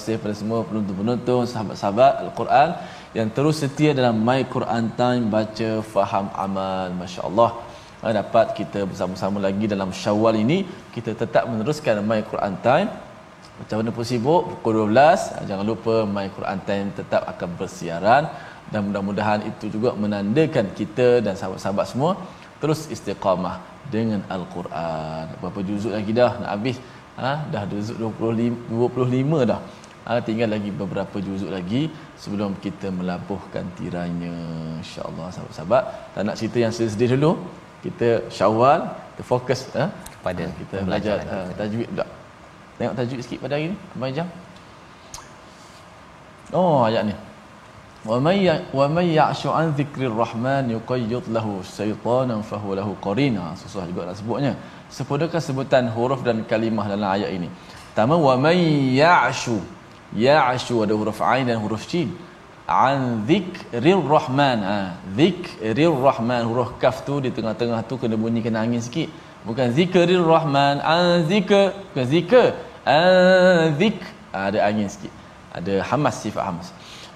kasih 0.04 0.20
kepada 0.20 0.36
semua 0.36 0.58
penonton-penonton 0.68 1.42
sahabat-sahabat 1.50 2.12
Al-Quran 2.22 2.68
yang 3.16 3.28
terus 3.36 3.56
setia 3.62 3.90
dalam 3.98 4.16
My 4.26 4.40
Quran 4.54 4.84
Time 4.98 5.22
baca 5.34 5.68
faham 5.92 6.26
amal. 6.44 6.88
masya-Allah. 7.00 7.50
Ha, 8.02 8.12
dapat 8.20 8.46
kita 8.58 8.80
bersama-sama 8.90 9.40
lagi 9.46 9.64
dalam 9.74 9.88
Syawal 10.00 10.36
ini. 10.44 10.58
Kita 10.94 11.10
tetap 11.22 11.48
meneruskan 11.48 12.04
My 12.10 12.20
Quran 12.32 12.54
Time. 12.66 12.88
Macam 13.60 13.76
mana 13.80 13.90
pun 13.96 14.04
sibuk 14.10 14.42
pukul 14.50 14.92
12 14.92 15.48
jangan 15.48 15.64
lupa 15.70 15.94
My 16.16 16.26
Quran 16.36 16.60
Time 16.68 16.88
tetap 17.00 17.22
akan 17.32 17.48
bersiaran. 17.60 18.28
Dan 18.68 18.80
mudah-mudahan 18.88 19.40
itu 19.50 19.72
juga 19.72 19.96
menandakan 20.02 20.68
kita 20.80 21.08
dan 21.24 21.32
sahabat-sahabat 21.40 21.86
semua 21.92 22.12
terus 22.60 22.82
istiqamah 22.96 23.56
dengan 23.94 24.20
Al-Quran. 24.36 25.24
Berapa 25.40 25.60
juzuk 25.70 25.96
lagi 25.96 26.12
dah 26.20 26.32
nak 26.44 26.50
habis? 26.56 26.76
Ha, 27.16 27.32
dah 27.54 27.64
juzuk 27.72 27.96
25, 28.04 28.68
25 28.68 29.48
dah 29.52 29.60
ha, 30.09 30.17
tinggal 30.27 30.49
lagi 30.55 30.71
beberapa 30.81 31.17
juzuk 31.27 31.51
lagi 31.57 31.81
sebelum 32.21 32.57
kita 32.65 32.89
melabuhkan 32.99 33.65
tirainya 33.77 34.33
insyaallah 34.81 35.27
sahabat-sahabat 35.35 35.83
tak 36.15 36.23
nak 36.27 36.35
cerita 36.39 36.57
yang 36.65 36.73
sedih 36.73 37.09
dulu 37.15 37.31
kita 37.85 38.09
syawal 38.37 38.79
kita 39.13 39.23
fokus 39.31 39.61
ha, 39.77 39.85
pada 40.25 40.45
ha, 40.49 40.55
kita 40.59 40.75
belajar 40.87 41.17
ha, 41.31 41.37
tajwid 41.61 41.87
pula 41.93 42.05
tengok 42.79 42.95
tajwid 42.99 43.19
sikit 43.25 43.39
pada 43.43 43.53
hari 43.55 43.71
ni 43.71 43.77
kembali 43.93 44.13
jam 44.17 44.27
oh 46.59 46.81
ayat 46.89 47.03
ni 47.09 47.15
ومن 48.07 48.35
ومن 48.71 49.05
يعش 49.19 49.41
عن 49.51 49.75
ذكر 49.75 50.01
الرحمن 50.11 50.71
يقيض 50.71 51.23
له 51.35 51.47
شيطانا 51.79 52.35
فهو 52.47 52.69
له 52.79 52.87
قرين 53.03 53.35
susah 53.59 53.83
juga 53.91 54.07
nak 54.07 54.15
sebutnya 54.15 54.55
sepodakah 54.87 55.43
sebutan 55.43 55.91
huruf 55.91 56.23
dan 56.23 56.47
kalimah 56.47 56.87
dalam 56.87 57.11
ayat 57.11 57.35
ini 57.35 57.51
pertama 57.91 58.15
wa 58.15 58.39
man 58.39 58.55
ya'shu 60.14 60.82
ada 60.84 60.94
huruf 60.94 61.20
ain 61.20 61.46
dan 61.46 61.58
huruf 61.58 61.84
shin 61.90 62.14
an 62.68 63.24
dhikrir 63.28 64.00
rahman. 64.00 64.58
Ha 64.64 64.76
dhikrir 65.16 65.92
rahman. 65.92 66.48
Huruf 66.48 66.76
kaf 66.80 67.04
tu 67.04 67.20
di 67.20 67.30
tengah-tengah 67.30 67.84
tu 67.88 67.96
kena 68.00 68.16
bunyi 68.16 68.40
kena 68.40 68.64
angin 68.64 68.80
sikit. 68.80 69.08
Bukan 69.44 69.76
zikrir 69.76 70.24
rahman. 70.24 70.80
An 70.80 71.28
zikr. 71.28 71.76
Bukan 71.92 72.06
zikr. 72.08 72.46
An 72.84 73.76
zik 73.80 74.00
ha, 74.32 74.48
ada 74.48 74.58
angin 74.64 74.88
sikit. 74.88 75.12
Ada 75.52 75.84
hamas 75.88 76.20
sifat 76.24 76.44
hamas. 76.48 76.68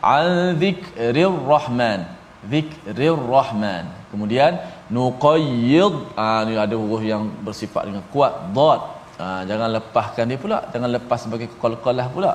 An 0.04 0.56
dhikrir 0.60 1.32
rahman. 1.32 2.04
Dhikrir 2.44 3.16
rahman. 3.16 3.88
Kemudian 4.12 4.60
nuqayyid. 4.92 6.12
Ah 6.16 6.44
ni 6.44 6.60
ada 6.60 6.76
huruf 6.76 7.00
yang 7.00 7.24
bersifat 7.40 7.88
dengan 7.88 8.04
kuat 8.12 8.52
dad 8.52 8.80
ah, 9.16 9.42
jangan 9.48 9.68
lepaskan 9.80 10.28
dia 10.28 10.36
pula. 10.36 10.58
Jangan 10.72 10.92
lepas 10.92 11.24
sebagai 11.24 11.48
qalqalah 11.56 12.08
pula 12.12 12.32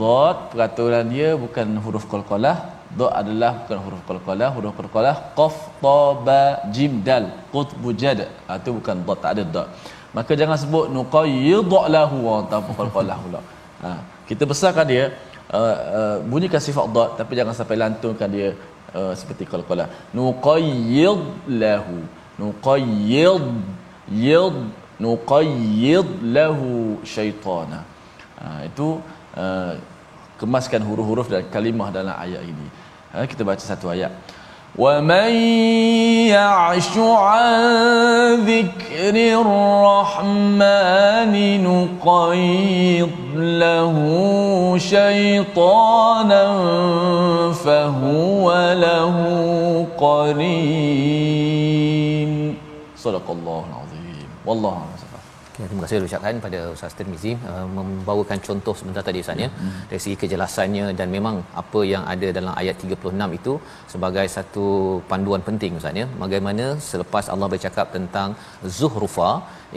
dad 0.00 0.36
peraturan 0.52 1.06
dia 1.14 1.28
bukan 1.44 1.68
huruf 1.84 2.04
qalqalah 2.12 2.56
dad 2.98 3.12
adalah 3.20 3.52
bukan 3.60 3.78
huruf 3.84 4.02
qalqalah 4.08 4.48
huruf 4.56 4.74
qalqalah 4.78 5.14
qaf 5.38 5.56
ta 5.84 6.00
ba 6.26 6.42
jim 6.74 6.92
dal 7.08 7.26
qutb 7.54 7.82
jad. 8.02 8.20
Ah, 8.48 8.56
itu 8.60 8.70
bukan 8.78 8.96
dad 9.06 9.18
tak 9.24 9.32
ada 9.36 9.44
dad 9.54 9.68
maka 10.16 10.32
jangan 10.40 10.58
sebut 10.62 10.86
nuqayyid 10.96 11.72
lahu 11.96 12.16
wa 12.26 12.36
tanpa 12.52 12.72
qalqalah 12.82 13.18
pula. 13.24 13.42
Ah, 13.88 14.00
kita 14.28 14.44
besarkan 14.50 14.84
dia 14.92 15.04
uh, 15.58 15.76
uh, 15.98 16.16
bunyikan 16.30 16.60
sifat 16.66 16.86
dad 16.96 17.10
tapi 17.18 17.32
jangan 17.38 17.54
sampai 17.58 17.76
lantunkan 17.82 18.28
dia 18.34 18.48
uh, 18.98 19.12
seperti 19.20 19.48
kalau 19.50 19.64
qala 19.70 19.86
nuqayyid 20.18 21.22
lahu 21.62 21.96
nuqayyid 22.42 23.46
yid 24.26 24.58
nuqayyid 25.06 26.10
lahu 26.36 26.68
syaitana. 27.14 27.80
Uh, 28.44 28.60
itu 28.68 28.88
uh, 29.37 29.73
kemaskan 30.39 30.81
huruf-huruf 30.83 31.27
dan 31.31 31.43
kalimah 31.51 31.89
dalam 31.91 32.15
ayat 32.15 32.43
ini 32.43 32.67
uh, 33.15 33.25
kita 33.27 33.43
baca 33.47 33.63
satu 33.63 33.87
ayat 33.95 34.11
ومن 34.77 35.31
يعش 36.35 36.97
عن 36.97 37.55
ذكر 38.43 39.15
الرحمن 39.41 41.33
نقيض 41.63 43.09
له 43.35 43.95
شيطانا 44.77 46.45
فهو 47.53 48.73
له 48.73 49.15
قرين 49.97 51.45
صدق 52.97 53.31
الله 53.31 53.63
العظيم 53.71 54.27
والله 54.45 54.81
Ya, 55.60 55.66
terima 55.68 55.82
kasih 55.84 56.04
ucapkan 56.08 56.36
pada 56.44 56.58
Ustaz 56.74 56.92
Tirmizi 56.98 57.32
uh, 57.52 57.66
membawakan 57.76 58.38
contoh 58.46 58.74
sebentar 58.78 59.02
tadi 59.08 59.18
Ustaz 59.24 59.42
ya. 59.44 59.48
Hmm. 59.56 59.72
dari 59.90 60.00
segi 60.04 60.16
kejelasannya 60.22 60.84
dan 60.98 61.08
memang 61.16 61.36
apa 61.62 61.80
yang 61.92 62.04
ada 62.12 62.28
dalam 62.38 62.52
ayat 62.60 62.76
36 62.84 63.38
itu 63.38 63.52
sebagai 63.92 64.26
satu 64.36 64.66
panduan 65.10 65.42
penting 65.48 65.74
Ustaz 65.80 66.00
ya. 66.02 66.06
Bagaimana 66.22 66.66
selepas 66.90 67.28
Allah 67.34 67.48
bercakap 67.54 67.86
tentang 67.96 68.30
zuhrufa 68.76 69.30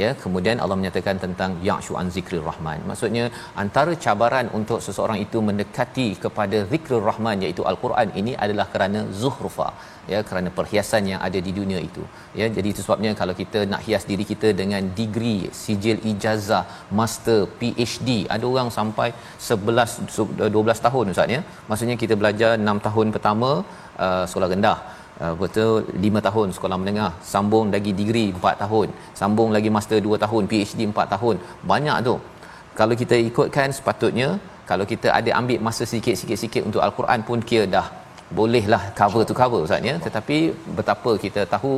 ya 0.04 0.12
kemudian 0.24 0.58
Allah 0.64 0.78
menyatakan 0.82 1.18
tentang 1.26 1.52
ya'shu 1.68 1.96
an 2.02 2.08
zikrir 2.16 2.46
rahman. 2.50 2.80
Maksudnya 2.92 3.26
antara 3.64 3.94
cabaran 4.06 4.48
untuk 4.60 4.80
seseorang 4.88 5.20
itu 5.26 5.40
mendekati 5.50 6.08
kepada 6.26 6.60
zikrul 6.72 7.04
rahman 7.10 7.44
iaitu 7.46 7.66
al-Quran 7.74 8.10
ini 8.22 8.36
adalah 8.46 8.68
kerana 8.76 9.02
zuhrufa 9.24 9.70
ya 10.12 10.20
kerana 10.30 10.50
perhiasan 10.58 11.04
yang 11.12 11.22
ada 11.28 11.40
di 11.48 11.52
dunia 11.60 11.80
itu. 11.88 12.04
Ya 12.40 12.46
jadi 12.56 12.68
itu 12.74 12.82
sebabnya 12.86 13.12
kalau 13.20 13.34
kita 13.42 13.60
nak 13.72 13.82
hias 13.86 14.04
diri 14.10 14.26
kita 14.32 14.50
dengan 14.62 14.82
degree 15.00 15.42
sijil 15.62 16.00
ijazah 16.12 16.64
master 17.00 17.40
PhD 17.60 18.10
ada 18.36 18.46
orang 18.54 18.70
sampai 18.78 19.10
11 19.52 19.96
12 20.42 20.86
tahun 20.88 21.14
ustaz 21.14 21.36
ya. 21.36 21.42
Maksudnya 21.70 21.98
kita 22.04 22.18
belajar 22.22 22.52
6 22.60 22.88
tahun 22.88 23.08
pertama 23.16 23.52
uh, 24.06 24.24
sekolah 24.30 24.50
rendah. 24.56 24.78
Uh, 25.24 25.34
betul 25.42 25.74
5 26.06 26.28
tahun 26.28 26.48
sekolah 26.58 26.78
menengah. 26.84 27.12
Sambung 27.34 27.68
lagi 27.76 27.94
degree 28.02 28.30
4 28.38 28.64
tahun. 28.64 28.88
Sambung 29.22 29.50
lagi 29.58 29.72
master 29.78 30.00
2 30.08 30.24
tahun 30.26 30.44
PhD 30.54 30.80
4 30.94 31.14
tahun. 31.16 31.36
Banyak 31.74 32.00
tu. 32.10 32.16
Kalau 32.80 32.96
kita 33.02 33.16
ikutkan 33.30 33.70
sepatutnya 33.78 34.30
kalau 34.70 34.86
kita 34.92 35.08
ada 35.20 35.32
ambil 35.40 35.60
masa 35.68 35.84
sikit-sikit-sikit 35.92 36.64
untuk 36.68 36.82
al-Quran 36.86 37.20
pun 37.28 37.40
kira 37.50 37.66
dah 37.76 37.88
bolehlah 38.38 38.82
cover 39.00 39.24
to 39.30 39.36
cover 39.42 39.60
ustaz 39.66 39.90
ya. 39.90 39.96
Tetapi 40.06 40.38
betapa 40.78 41.12
kita 41.26 41.44
tahu 41.54 41.74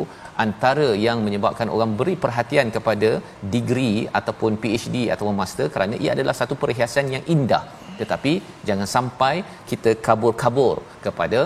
antara 0.45 0.87
yang 1.05 1.19
menyebabkan 1.25 1.67
orang 1.75 1.91
beri 1.99 2.15
perhatian 2.23 2.69
kepada 2.77 3.09
degree 3.55 3.97
ataupun 4.19 4.53
PhD 4.63 4.97
ataupun 5.15 5.35
master 5.41 5.67
kerana 5.75 5.95
ia 6.05 6.11
adalah 6.15 6.35
satu 6.41 6.55
perhiasan 6.63 7.13
yang 7.15 7.23
indah. 7.35 7.63
Tetapi 8.01 8.33
jangan 8.67 8.87
sampai 8.95 9.35
kita 9.69 9.93
kabur-kabur 10.07 10.75
kepada 11.05 11.41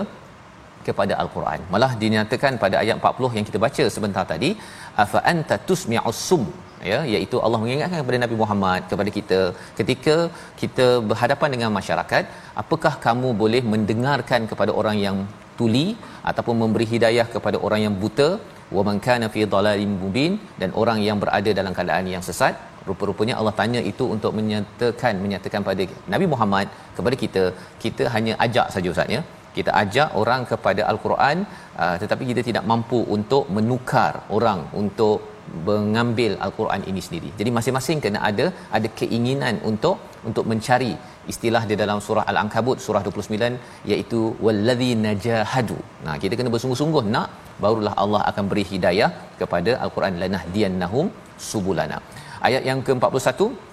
kepada 0.86 1.14
al-Quran. 1.22 1.60
Malah 1.72 1.92
dinyatakan 2.02 2.52
pada 2.64 2.76
ayat 2.82 2.96
40 2.98 3.36
yang 3.36 3.46
kita 3.48 3.58
baca 3.64 3.84
sebentar 3.96 4.24
tadi, 4.32 4.50
afa 5.04 5.18
anta 5.32 5.56
tusmi'us 5.68 6.20
sum 6.28 6.44
ya 6.90 6.98
iaitu 7.14 7.36
Allah 7.44 7.58
mengingatkan 7.62 7.98
kepada 8.02 8.18
Nabi 8.24 8.36
Muhammad 8.42 8.80
kepada 8.92 9.10
kita 9.18 9.40
ketika 9.78 10.16
kita 10.60 10.86
berhadapan 11.10 11.50
dengan 11.54 11.70
masyarakat 11.78 12.24
apakah 12.62 12.94
kamu 13.06 13.30
boleh 13.42 13.62
mendengarkan 13.74 14.48
kepada 14.52 14.74
orang 14.82 14.98
yang 15.06 15.18
tuli 15.60 15.86
ataupun 16.30 16.56
memberi 16.62 16.86
hidayah 16.94 17.26
kepada 17.34 17.58
orang 17.66 17.80
yang 17.86 17.94
buta? 18.02 18.28
Wa 18.76 18.82
man 18.88 18.96
kana 19.06 19.26
fi 19.34 19.40
dhalalin 19.52 19.92
mubin 20.02 20.32
dan 20.60 20.70
orang 20.82 20.98
yang 21.06 21.18
berada 21.22 21.52
dalam 21.60 21.72
keadaan 21.76 22.06
yang 22.14 22.24
sesat. 22.28 22.54
Rupa-rupanya 22.88 23.34
Allah 23.38 23.54
tanya 23.60 23.80
itu 23.90 24.04
untuk 24.14 24.32
menyatakan 24.38 25.14
menyatakan 25.24 25.62
pada 25.68 25.84
Nabi 26.12 26.26
Muhammad 26.32 26.66
kepada 26.96 27.16
kita. 27.22 27.42
Kita 27.84 28.04
hanya 28.14 28.34
ajak 28.46 28.68
saja 28.74 28.90
ustaz 28.94 29.16
ya. 29.16 29.22
Kita 29.56 29.70
ajak 29.82 30.08
orang 30.20 30.42
kepada 30.50 30.82
al-Quran 30.90 31.36
uh, 31.82 31.96
tetapi 32.02 32.24
kita 32.30 32.42
tidak 32.48 32.64
mampu 32.72 32.98
untuk 33.16 33.44
menukar 33.56 34.12
orang 34.36 34.60
untuk 34.82 35.16
mengambil 35.68 36.32
al-Quran 36.46 36.82
ini 36.90 37.00
sendiri. 37.06 37.30
Jadi 37.38 37.50
masing-masing 37.56 37.98
kena 38.04 38.18
ada 38.30 38.46
ada 38.76 38.88
keinginan 39.00 39.56
untuk 39.70 39.96
untuk 40.28 40.44
mencari 40.50 40.92
istilah 41.32 41.62
di 41.70 41.74
dalam 41.82 41.98
surah 42.06 42.24
al-Ankabut 42.32 42.78
surah 42.86 43.02
29 43.06 43.90
iaitu 43.92 44.20
wallazi 44.44 44.90
najahadu. 45.06 45.78
Nah, 46.06 46.16
kita 46.22 46.34
kena 46.38 46.52
bersungguh-sungguh 46.54 47.04
nak 47.14 47.28
barulah 47.64 47.94
Allah 48.04 48.22
akan 48.30 48.44
beri 48.50 48.64
hidayah 48.72 49.10
kepada 49.40 49.72
al-Quran 49.86 50.16
lanahdiyannahum 50.22 51.08
subulana. 51.50 51.98
Ayat 52.48 52.62
yang 52.70 52.80
ke-41 52.86 53.69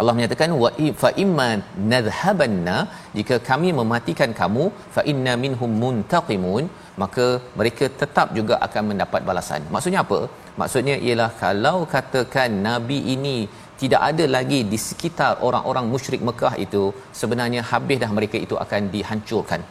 Allah 0.00 0.14
menyatakan 0.16 0.50
wa 0.62 0.70
fa 1.02 1.10
imma 1.24 1.48
nadhhabanna 1.92 2.76
jika 3.18 3.36
kami 3.48 3.68
mematikan 3.80 4.30
kamu 4.40 4.64
fa 4.94 5.02
inna 5.12 5.34
minhum 5.44 5.72
muntaqimun 5.82 6.64
maka 7.02 7.26
mereka 7.58 7.84
tetap 8.00 8.28
juga 8.38 8.54
akan 8.66 8.82
mendapat 8.90 9.20
balasan. 9.28 9.62
Maksudnya 9.74 10.00
apa? 10.06 10.20
Maksudnya 10.60 10.96
ialah 11.06 11.30
kalau 11.44 11.78
katakan 11.94 12.50
nabi 12.68 12.98
ini 13.14 13.36
tidak 13.82 14.02
ada 14.10 14.24
lagi 14.36 14.60
di 14.72 14.78
sekitar 14.88 15.32
orang-orang 15.46 15.86
musyrik 15.92 16.22
Mekah 16.28 16.54
itu 16.64 16.82
sebenarnya 17.20 17.62
habis 17.70 17.98
dah 18.02 18.10
mereka 18.18 18.38
itu 18.46 18.56
akan 18.64 18.82
dihancurkan. 18.94 19.62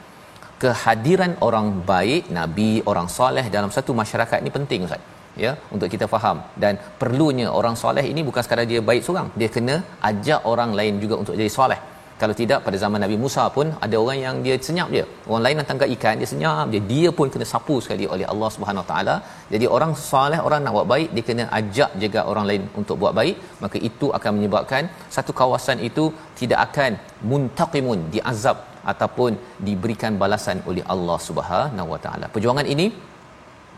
Kehadiran 0.64 1.32
orang 1.48 1.68
baik, 1.92 2.24
nabi, 2.40 2.72
orang 2.92 3.08
soleh 3.18 3.46
dalam 3.56 3.72
satu 3.78 3.92
masyarakat 4.02 4.38
ini 4.44 4.52
penting 4.58 4.82
Ustaz 4.88 5.04
ya 5.46 5.52
untuk 5.76 5.90
kita 5.94 6.08
faham. 6.14 6.38
Dan 6.64 6.76
perlunya 7.02 7.48
orang 7.60 7.78
soleh 7.84 8.06
ini 8.12 8.24
bukan 8.28 8.44
sekadar 8.46 8.68
dia 8.74 8.82
baik 8.90 9.04
seorang. 9.08 9.30
Dia 9.42 9.50
kena 9.56 9.76
ajak 10.12 10.42
orang 10.54 10.72
lain 10.80 10.96
juga 11.04 11.18
untuk 11.24 11.36
jadi 11.42 11.52
soleh. 11.58 11.82
Kalau 12.22 12.36
tidak 12.42 12.60
pada 12.66 12.78
zaman 12.82 13.00
Nabi 13.04 13.16
Musa 13.22 13.44
pun 13.56 13.68
ada 13.86 13.96
orang 14.02 14.20
yang 14.26 14.36
dia 14.46 14.56
senyap 14.66 14.90
dia. 14.96 15.06
Orang 15.30 15.44
lain 15.46 15.56
nak 15.60 15.68
tangkap 15.70 15.90
ikan 15.96 16.20
dia 16.22 16.30
senyap. 16.32 16.66
Dia 16.74 16.82
dia 16.92 17.10
pun 17.18 17.28
kena 17.34 17.46
sapu 17.52 17.76
sekali 17.86 18.06
oleh 18.14 18.26
Allah 18.34 18.50
Subhanahu 18.56 18.86
taala. 18.92 19.16
Jadi 19.54 19.66
orang 19.76 19.92
soleh 20.10 20.40
orang 20.48 20.62
nak 20.66 20.76
buat 20.78 20.88
baik 20.94 21.10
dia 21.16 21.24
kena 21.30 21.46
ajak 21.60 21.92
juga 22.04 22.22
orang 22.32 22.46
lain 22.50 22.64
untuk 22.82 22.98
buat 23.02 23.16
baik. 23.20 23.38
Maka 23.64 23.80
itu 23.90 24.10
akan 24.18 24.32
menyebabkan 24.38 24.86
satu 25.16 25.34
kawasan 25.42 25.80
itu 25.90 26.06
tidak 26.42 26.62
akan 26.68 26.92
muntaqimun 27.32 28.02
diazab 28.14 28.60
ataupun 28.92 29.34
diberikan 29.68 30.14
balasan 30.22 30.60
oleh 30.70 30.86
Allah 30.96 31.18
Subhanahu 31.28 31.92
wa 31.96 32.00
taala. 32.06 32.28
Perjuangan 32.36 32.68
ini 32.76 32.88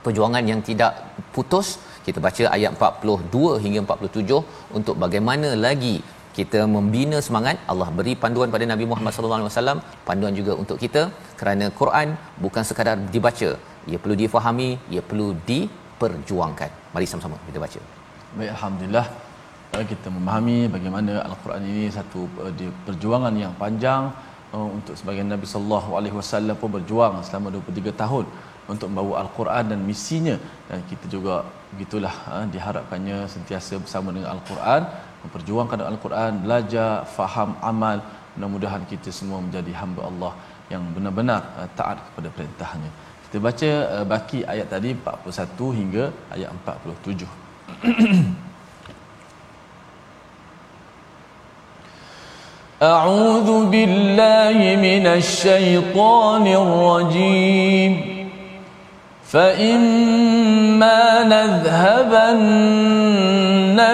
perjuangan 0.06 0.44
yang 0.52 0.62
tidak 0.70 0.94
putus 1.36 1.70
kita 2.06 2.20
baca 2.26 2.44
ayat 2.56 2.72
42 2.80 3.64
hingga 3.64 3.80
47 3.86 4.78
untuk 4.78 4.96
bagaimana 5.04 5.50
lagi 5.66 5.96
kita 6.38 6.60
membina 6.76 7.18
semangat. 7.28 7.58
Allah 7.72 7.88
beri 7.98 8.14
panduan 8.24 8.50
pada 8.56 8.66
Nabi 8.72 8.86
Muhammad 8.92 9.14
sallallahu 9.16 9.40
alaihi 9.40 9.52
wasallam 9.52 9.80
panduan 10.08 10.34
juga 10.40 10.54
untuk 10.64 10.78
kita 10.84 11.04
kerana 11.40 11.66
Quran 11.80 12.10
bukan 12.44 12.64
sekadar 12.70 12.98
dibaca 13.14 13.50
ia 13.92 13.98
perlu 14.04 14.16
difahami 14.22 14.70
ia 14.94 15.02
perlu 15.10 15.28
diperjuangkan. 15.50 16.70
Mari 16.94 17.08
sama-sama 17.12 17.38
kita 17.48 17.62
baca. 17.66 17.82
Baik 18.38 18.52
alhamdulillah. 18.56 19.08
Kita 19.92 20.08
memahami 20.18 20.58
bagaimana 20.76 21.14
al-Quran 21.30 21.64
ini 21.72 21.86
satu 21.98 22.20
uh, 22.44 22.72
perjuangan 22.88 23.34
yang 23.44 23.54
panjang 23.64 24.04
uh, 24.56 24.68
untuk 24.78 24.96
sebagian 25.00 25.28
Nabi 25.34 25.48
sallallahu 25.52 25.90
alaihi 26.00 26.16
wasallam 26.20 26.56
pun 26.62 26.70
berjuang 26.78 27.16
selama 27.28 27.48
23 27.58 28.02
tahun 28.02 28.26
untuk 28.73 28.89
membawa 28.91 29.15
al-Quran 29.23 29.65
dan 29.73 29.81
misinya 29.91 30.37
dan 30.69 30.79
kita 30.91 31.07
juga 31.15 31.35
begitulah 31.73 32.15
ha, 32.27 32.35
diharapkannya 32.55 33.19
sentiasa 33.35 33.75
bersama 33.85 34.09
dengan 34.15 34.31
al-Quran 34.37 34.83
memperjuangkan 35.25 35.81
al-Quran 35.93 36.33
belajar 36.45 36.91
faham 37.17 37.51
amal 37.71 37.99
mudah-mudahan 38.35 38.83
kita 38.93 39.11
semua 39.19 39.39
menjadi 39.47 39.73
hamba 39.81 40.03
Allah 40.11 40.33
yang 40.73 40.83
benar-benar 40.97 41.41
uh, 41.61 41.69
taat 41.79 41.99
kepada 42.07 42.29
perintahnya 42.37 42.91
kita 43.25 43.37
baca 43.47 43.71
uh, 43.95 44.05
baki 44.13 44.39
ayat 44.53 44.67
tadi 44.75 44.91
41 44.95 45.81
hingga 45.81 46.05
ayat 46.37 46.49
47 46.55 47.27
أعوذ 52.81 53.51
بالله 53.73 54.59
من 54.89 55.05
الشيطان 55.07 56.45
الرجيم 56.63 58.14
فإما 59.36 61.24
نذهبن 61.24 62.40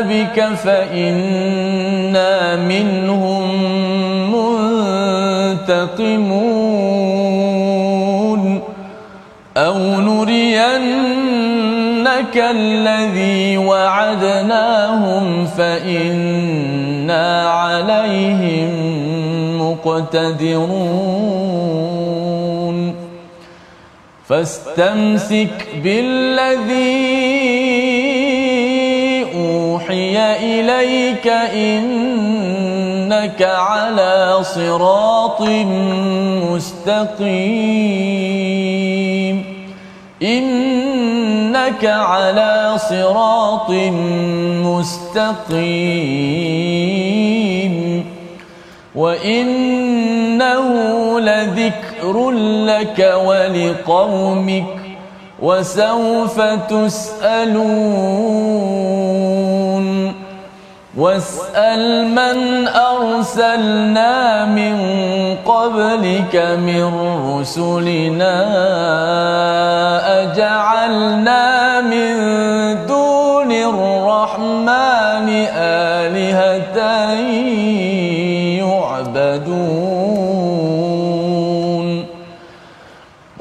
بك 0.09 0.37
فإنا 0.63 2.55
منهم 2.55 3.43
منتقمون 5.65 6.81
أو 9.57 9.77
نرينك 10.01 10.65
الذي 12.35 13.57
وعدناهم 13.57 15.45
فإنا 15.45 17.49
عليهم 17.49 18.69
مقتدرون 19.61 21.40
فاستمسك 24.31 25.67
بالذي 25.83 26.75
أوحي 29.35 30.17
إليك 30.35 31.27
إنك 31.27 32.21
إنك 33.11 33.41
على 33.41 34.39
صراط 34.41 35.41
مستقيم. 36.47 37.25
إنك 40.23 41.85
على 41.85 42.75
صراط 42.89 43.69
مستقيم. 44.63 45.61
وإنه 48.95 50.69
لذكر 51.19 52.31
لك 52.65 53.13
ولقومك 53.25 54.65
وسوف 55.41 56.41
تسألون 56.69 58.21
واسأل 60.97 62.07
من 62.07 62.67
أرسلنا 62.67 64.45
من 64.45 64.75
قبلك 65.45 66.35
من 66.35 66.83
رسلنا 67.39 68.35
أجعلنا 70.23 71.81
من 71.81 72.15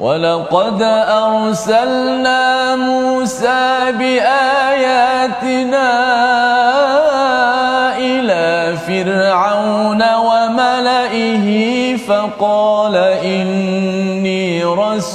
ولقد 0.01 0.81
أرسلنا 0.81 2.75
موسى 2.75 3.91
بآياتنا 3.99 5.89
إلى 7.97 8.77
فرعون 8.87 10.03
وملئه 10.15 11.47
فقال 11.97 12.95
إني 12.95 14.63
رسول 14.63 15.11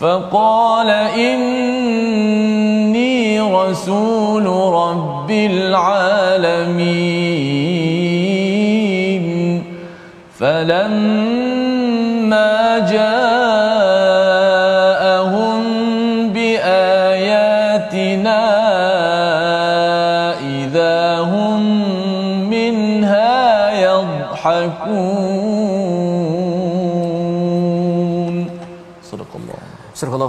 فقال 0.00 0.90
إني 1.16 2.60
رسول 3.40 4.46
رب 4.74 5.30
العالمين 5.30 6.66
فلما 10.38 11.45
جاءهم 12.45 13.24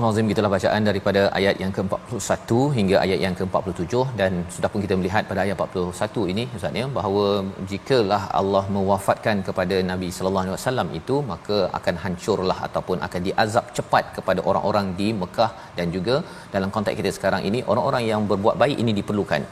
Surah 0.08 0.16
Al-Azim 0.16 0.32
gitulah 0.32 0.52
bacaan 0.54 0.82
daripada 0.88 1.22
ayat 1.38 1.56
yang 1.62 1.72
ke-41 1.78 2.52
hingga 2.76 2.96
ayat 3.06 3.20
yang 3.24 3.34
ke-47. 3.40 3.94
Dan 4.20 4.32
sudah 4.56 4.70
pun 4.72 4.80
kita 4.86 4.96
melihat 5.00 5.24
pada 5.30 5.40
ayat 5.44 5.56
41 5.64 6.32
ini 6.34 6.44
Ustaz 6.58 6.78
ya 6.82 6.86
bahawa 6.98 7.26
jikalah 7.72 8.22
Allah 8.42 8.64
mewafatkan 8.76 9.44
kepada 9.48 9.78
Nabi 9.92 10.10
sallallahu 10.18 10.46
alaihi 10.46 10.56
wasallam 10.56 10.88
itu 11.00 11.16
maka 11.32 11.58
akan 11.80 11.96
hancurlah 12.04 12.58
ataupun 12.68 13.04
akan 13.08 13.22
diazab 13.28 13.66
cepat 13.80 14.06
kepada 14.18 14.40
orang-orang 14.50 14.88
di 15.02 15.10
Mekah. 15.22 15.52
Dan 15.80 15.92
juga 15.98 16.18
dalam 16.56 16.72
konteks 16.78 17.00
kita 17.02 17.14
sekarang 17.20 17.44
ini 17.52 17.62
orang-orang 17.72 18.06
yang 18.12 18.24
berbuat 18.32 18.58
baik 18.64 18.80
ini 18.86 18.94
diperlukan. 19.02 19.44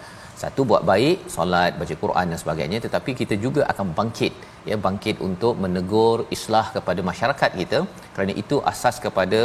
Satu 0.44 0.64
buat 0.72 0.84
baik 0.92 1.18
solat 1.36 1.74
baca 1.82 1.96
Quran 2.06 2.32
dan 2.32 2.40
sebagainya 2.46 2.80
tetapi 2.88 3.12
kita 3.24 3.38
juga 3.48 3.64
akan 3.74 3.88
bangkit 4.00 4.34
ya 4.70 4.78
bangkit 4.86 5.18
untuk 5.28 5.54
menegur 5.64 6.18
islah 6.36 6.66
kepada 6.76 7.02
masyarakat 7.10 7.52
kita. 7.62 7.80
Kerana 8.16 8.36
itu 8.42 8.58
asas 8.72 8.98
kepada 9.06 9.40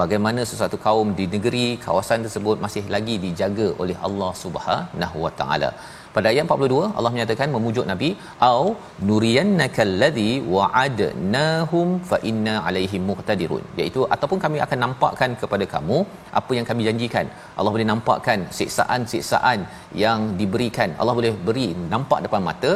bagaimana 0.00 0.40
sesuatu 0.50 0.78
kaum 0.86 1.10
di 1.18 1.26
negeri 1.34 1.66
kawasan 1.84 2.24
tersebut 2.26 2.56
masih 2.64 2.84
lagi 2.96 3.16
dijaga 3.26 3.68
oleh 3.82 3.98
Allah 4.08 4.32
Subhanahu 4.44 5.18
Wa 5.26 5.32
Taala. 5.40 5.70
Pada 6.16 6.28
ayat 6.32 6.44
42 6.52 6.76
Allah 6.98 7.10
menyatakan 7.14 7.48
memujuk 7.54 7.86
nabi 7.90 8.08
au 8.46 8.62
nuriyannakal 9.08 9.90
ladzi 10.02 10.30
wa'adnahum 10.54 11.88
fa 12.10 12.18
inna 12.30 12.54
alaihim 12.68 13.02
muqtadirun 13.10 13.64
iaitu 13.80 14.00
ataupun 14.14 14.38
kami 14.44 14.58
akan 14.66 14.78
nampakkan 14.84 15.32
kepada 15.42 15.64
kamu 15.74 15.98
apa 16.40 16.52
yang 16.58 16.66
kami 16.70 16.88
janjikan. 16.88 17.28
Allah 17.56 17.74
boleh 17.74 17.88
nampakkan 17.92 18.48
siksaan-siksaan 18.58 19.60
yang 20.04 20.22
diberikan. 20.40 20.90
Allah 21.00 21.16
boleh 21.18 21.34
beri 21.48 21.68
nampak 21.94 22.22
depan 22.26 22.44
mata 22.48 22.72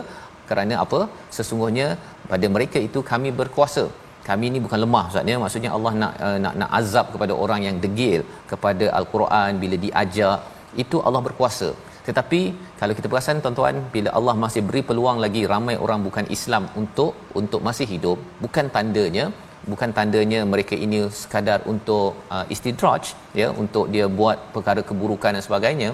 kerana 0.51 0.77
apa? 0.85 1.01
Sesungguhnya 1.37 1.89
pada 2.33 2.47
mereka 2.55 2.79
itu 2.89 3.01
kami 3.13 3.31
berkuasa. 3.41 3.85
Kami 4.29 4.47
ni 4.55 4.59
bukan 4.65 4.81
lemah 4.85 5.05
maksudnya 5.09 5.37
maksudnya 5.43 5.71
Allah 5.77 5.93
nak 6.01 6.13
uh, 6.27 6.39
nak 6.45 6.55
nak 6.61 6.71
azab 6.79 7.07
kepada 7.13 7.35
orang 7.45 7.61
yang 7.67 7.77
degil 7.85 8.21
kepada 8.51 8.87
al-Quran 8.99 9.61
bila 9.63 9.77
diajak 9.85 10.41
itu 10.83 10.97
Allah 11.07 11.23
berkuasa. 11.29 11.71
Tetapi 12.09 12.41
kalau 12.81 12.95
kita 12.99 13.09
perasan 13.13 13.41
tuan-tuan 13.45 13.77
bila 13.95 14.11
Allah 14.19 14.35
masih 14.45 14.63
beri 14.69 14.83
peluang 14.89 15.19
lagi 15.25 15.43
ramai 15.53 15.77
orang 15.85 16.01
bukan 16.07 16.27
Islam 16.37 16.65
untuk 16.83 17.13
untuk 17.41 17.61
masih 17.69 17.87
hidup 17.93 18.19
bukan 18.45 18.69
tandanya 18.77 19.25
bukan 19.71 19.91
tandanya 19.97 20.41
mereka 20.53 20.75
ini 20.85 21.01
sekadar 21.23 21.59
untuk 21.73 22.09
uh, 22.35 22.45
istidraj 22.55 23.03
ya 23.41 23.49
untuk 23.63 23.87
dia 23.95 24.07
buat 24.21 24.39
perkara 24.55 24.81
keburukan 24.91 25.37
dan 25.37 25.45
sebagainya 25.49 25.91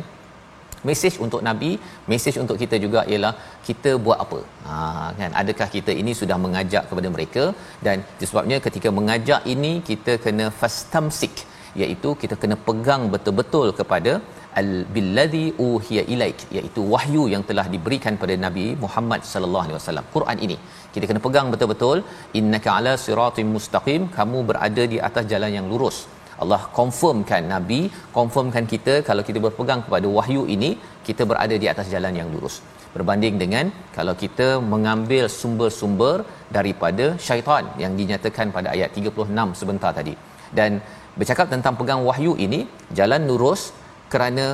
mesej 0.89 1.15
untuk 1.25 1.41
nabi 1.49 1.71
mesej 2.13 2.37
untuk 2.43 2.57
kita 2.63 2.79
juga 2.85 3.01
ialah 3.13 3.33
kita 3.69 3.93
buat 4.07 4.19
apa? 4.25 4.41
Ha 4.69 4.77
kan? 5.19 5.31
Adakah 5.43 5.69
kita 5.77 5.93
ini 6.03 6.15
sudah 6.21 6.39
mengajak 6.45 6.85
kepada 6.91 7.11
mereka? 7.17 7.45
Dan 7.87 8.07
disebabnya 8.23 8.59
ketika 8.67 8.91
mengajak 8.99 9.43
ini 9.55 9.73
kita 9.91 10.15
kena 10.25 10.49
fastamsik 10.63 11.37
iaitu 11.83 12.11
kita 12.23 12.35
kena 12.43 12.57
pegang 12.69 13.03
betul-betul 13.15 13.69
kepada 13.81 14.13
al 14.61 14.71
billadhi 14.95 15.45
uhiya 15.67 16.03
ilaik 16.15 16.41
iaitu 16.57 16.83
wahyu 16.95 17.25
yang 17.35 17.43
telah 17.49 17.67
diberikan 17.75 18.15
pada 18.23 18.35
Nabi 18.45 18.67
Muhammad 18.85 19.23
sallallahu 19.33 19.65
alaihi 19.67 19.79
wasallam. 19.81 20.07
Quran 20.17 20.39
ini. 20.47 20.57
Kita 20.95 21.05
kena 21.11 21.21
pegang 21.27 21.49
betul-betul 21.55 21.99
innaka 22.41 22.71
ala 22.79 22.95
siratim 23.07 23.51
mustaqim. 23.57 24.05
Kamu 24.19 24.41
berada 24.51 24.85
di 24.95 25.01
atas 25.09 25.27
jalan 25.33 25.53
yang 25.59 25.69
lurus 25.73 25.99
Allah 26.45 26.61
confirmkan 26.79 27.43
nabi 27.55 27.81
confirmkan 28.17 28.65
kita 28.73 28.95
kalau 29.09 29.23
kita 29.29 29.39
berpegang 29.45 29.81
kepada 29.87 30.07
wahyu 30.17 30.43
ini 30.55 30.71
kita 31.07 31.23
berada 31.31 31.57
di 31.63 31.67
atas 31.73 31.87
jalan 31.95 32.15
yang 32.21 32.29
lurus. 32.35 32.57
Berbanding 32.97 33.35
dengan 33.43 33.67
kalau 33.97 34.15
kita 34.23 34.47
mengambil 34.73 35.25
sumber-sumber 35.39 36.15
daripada 36.57 37.07
syaitan 37.27 37.65
yang 37.83 37.93
dinyatakan 38.01 38.55
pada 38.57 38.69
ayat 38.75 38.91
36 39.01 39.61
sebentar 39.61 39.91
tadi. 39.99 40.15
Dan 40.59 40.81
bercakap 41.19 41.47
tentang 41.55 41.75
pegang 41.81 42.01
wahyu 42.09 42.33
ini 42.47 42.61
jalan 42.99 43.23
lurus 43.31 43.63
kerana 44.13 44.45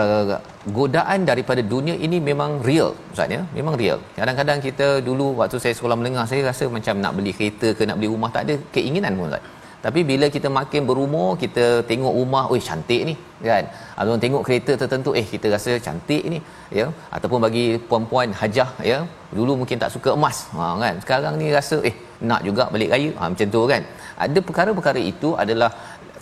uh, 0.00 0.36
godaan 0.78 1.20
daripada 1.30 1.60
dunia 1.74 1.96
ini 2.06 2.18
memang 2.30 2.50
real 2.68 2.90
ustaz 3.12 3.36
ya? 3.36 3.42
Memang 3.58 3.76
real. 3.82 4.00
Kadang-kadang 4.20 4.58
kita 4.68 4.88
dulu 5.08 5.26
waktu 5.40 5.60
saya 5.64 5.74
sekolah 5.78 5.96
menengah 6.00 6.24
saya 6.32 6.42
rasa 6.50 6.66
macam 6.76 6.96
nak 7.04 7.14
beli 7.18 7.32
kereta 7.38 7.70
ke 7.78 7.84
nak 7.88 7.98
beli 8.00 8.10
rumah 8.14 8.32
tak 8.36 8.44
ada 8.48 8.56
keinginan 8.76 9.14
pun 9.20 9.28
ustaz 9.32 9.44
tapi 9.84 10.00
bila 10.10 10.26
kita 10.36 10.48
makin 10.58 10.82
berumur 10.88 11.28
kita 11.42 11.64
tengok 11.90 12.14
rumah 12.20 12.44
oi 12.52 12.60
cantik 12.68 13.02
ni 13.08 13.14
kan? 13.48 13.64
Ataupun 13.98 14.20
tengok 14.24 14.42
kereta 14.46 14.72
tertentu 14.80 15.10
eh 15.20 15.24
kita 15.32 15.46
rasa 15.54 15.72
cantik 15.86 16.22
ni 16.32 16.38
ya? 16.78 16.86
Ataupun 17.16 17.38
bagi 17.46 17.66
puan-puan 17.90 18.34
hajah 18.40 18.70
ya? 18.90 18.98
Dulu 19.36 19.54
mungkin 19.60 19.78
tak 19.82 19.92
suka 19.96 20.10
emas. 20.18 20.38
Ha 20.56 20.66
kan? 20.82 20.94
Sekarang 21.04 21.34
ni 21.42 21.48
rasa 21.58 21.78
eh 21.90 21.94
nak 22.30 22.42
juga 22.48 22.66
balik 22.74 22.90
raya. 22.94 23.10
Ha 23.20 23.30
macam 23.32 23.48
tu 23.56 23.62
kan? 23.72 23.82
Ada 24.26 24.38
perkara-perkara 24.48 25.00
itu 25.12 25.30
adalah 25.44 25.70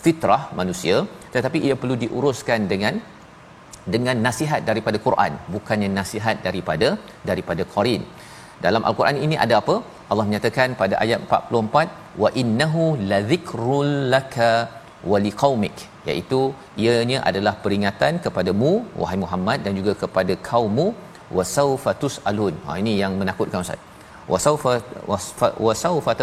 fitrah 0.05 0.41
manusia 0.59 0.95
tetapi 1.35 1.57
ia 1.67 1.75
perlu 1.81 1.97
diuruskan 2.03 2.61
dengan 2.73 2.95
dengan 3.93 4.15
nasihat 4.27 4.61
daripada 4.69 4.97
Quran 5.05 5.33
bukannya 5.53 5.89
nasihat 5.99 6.37
daripada 6.47 6.87
daripada 7.29 7.63
Qarin 7.73 8.03
dalam 8.65 8.81
al-Quran 8.89 9.17
ini 9.25 9.35
ada 9.45 9.55
apa? 9.61 9.75
Allah 10.11 10.25
menyatakan 10.29 10.69
pada 10.81 10.95
ayat 11.03 11.19
44 11.29 12.06
wa 12.23 12.29
innahu 12.41 12.83
ladhikrul 13.11 13.91
laka 14.13 14.51
wa 15.11 15.17
liqaumik. 15.25 15.77
Iaitu 16.09 16.39
ianya 16.83 17.17
adalah 17.29 17.53
peringatan 17.63 18.13
kepadamu 18.25 18.71
wahai 19.01 19.19
Muhammad 19.23 19.59
dan 19.65 19.73
juga 19.79 19.93
kepada 20.03 20.33
kaummu 20.49 20.87
wasaufa 21.37 21.93
tusalun. 22.03 22.55
Ha 22.67 22.79
ini 22.81 22.93
yang 23.01 23.13
menakutkan 23.21 23.59
ustaz. 23.65 23.81
Wasaufa 24.33 24.71
wasaufa 25.67 26.13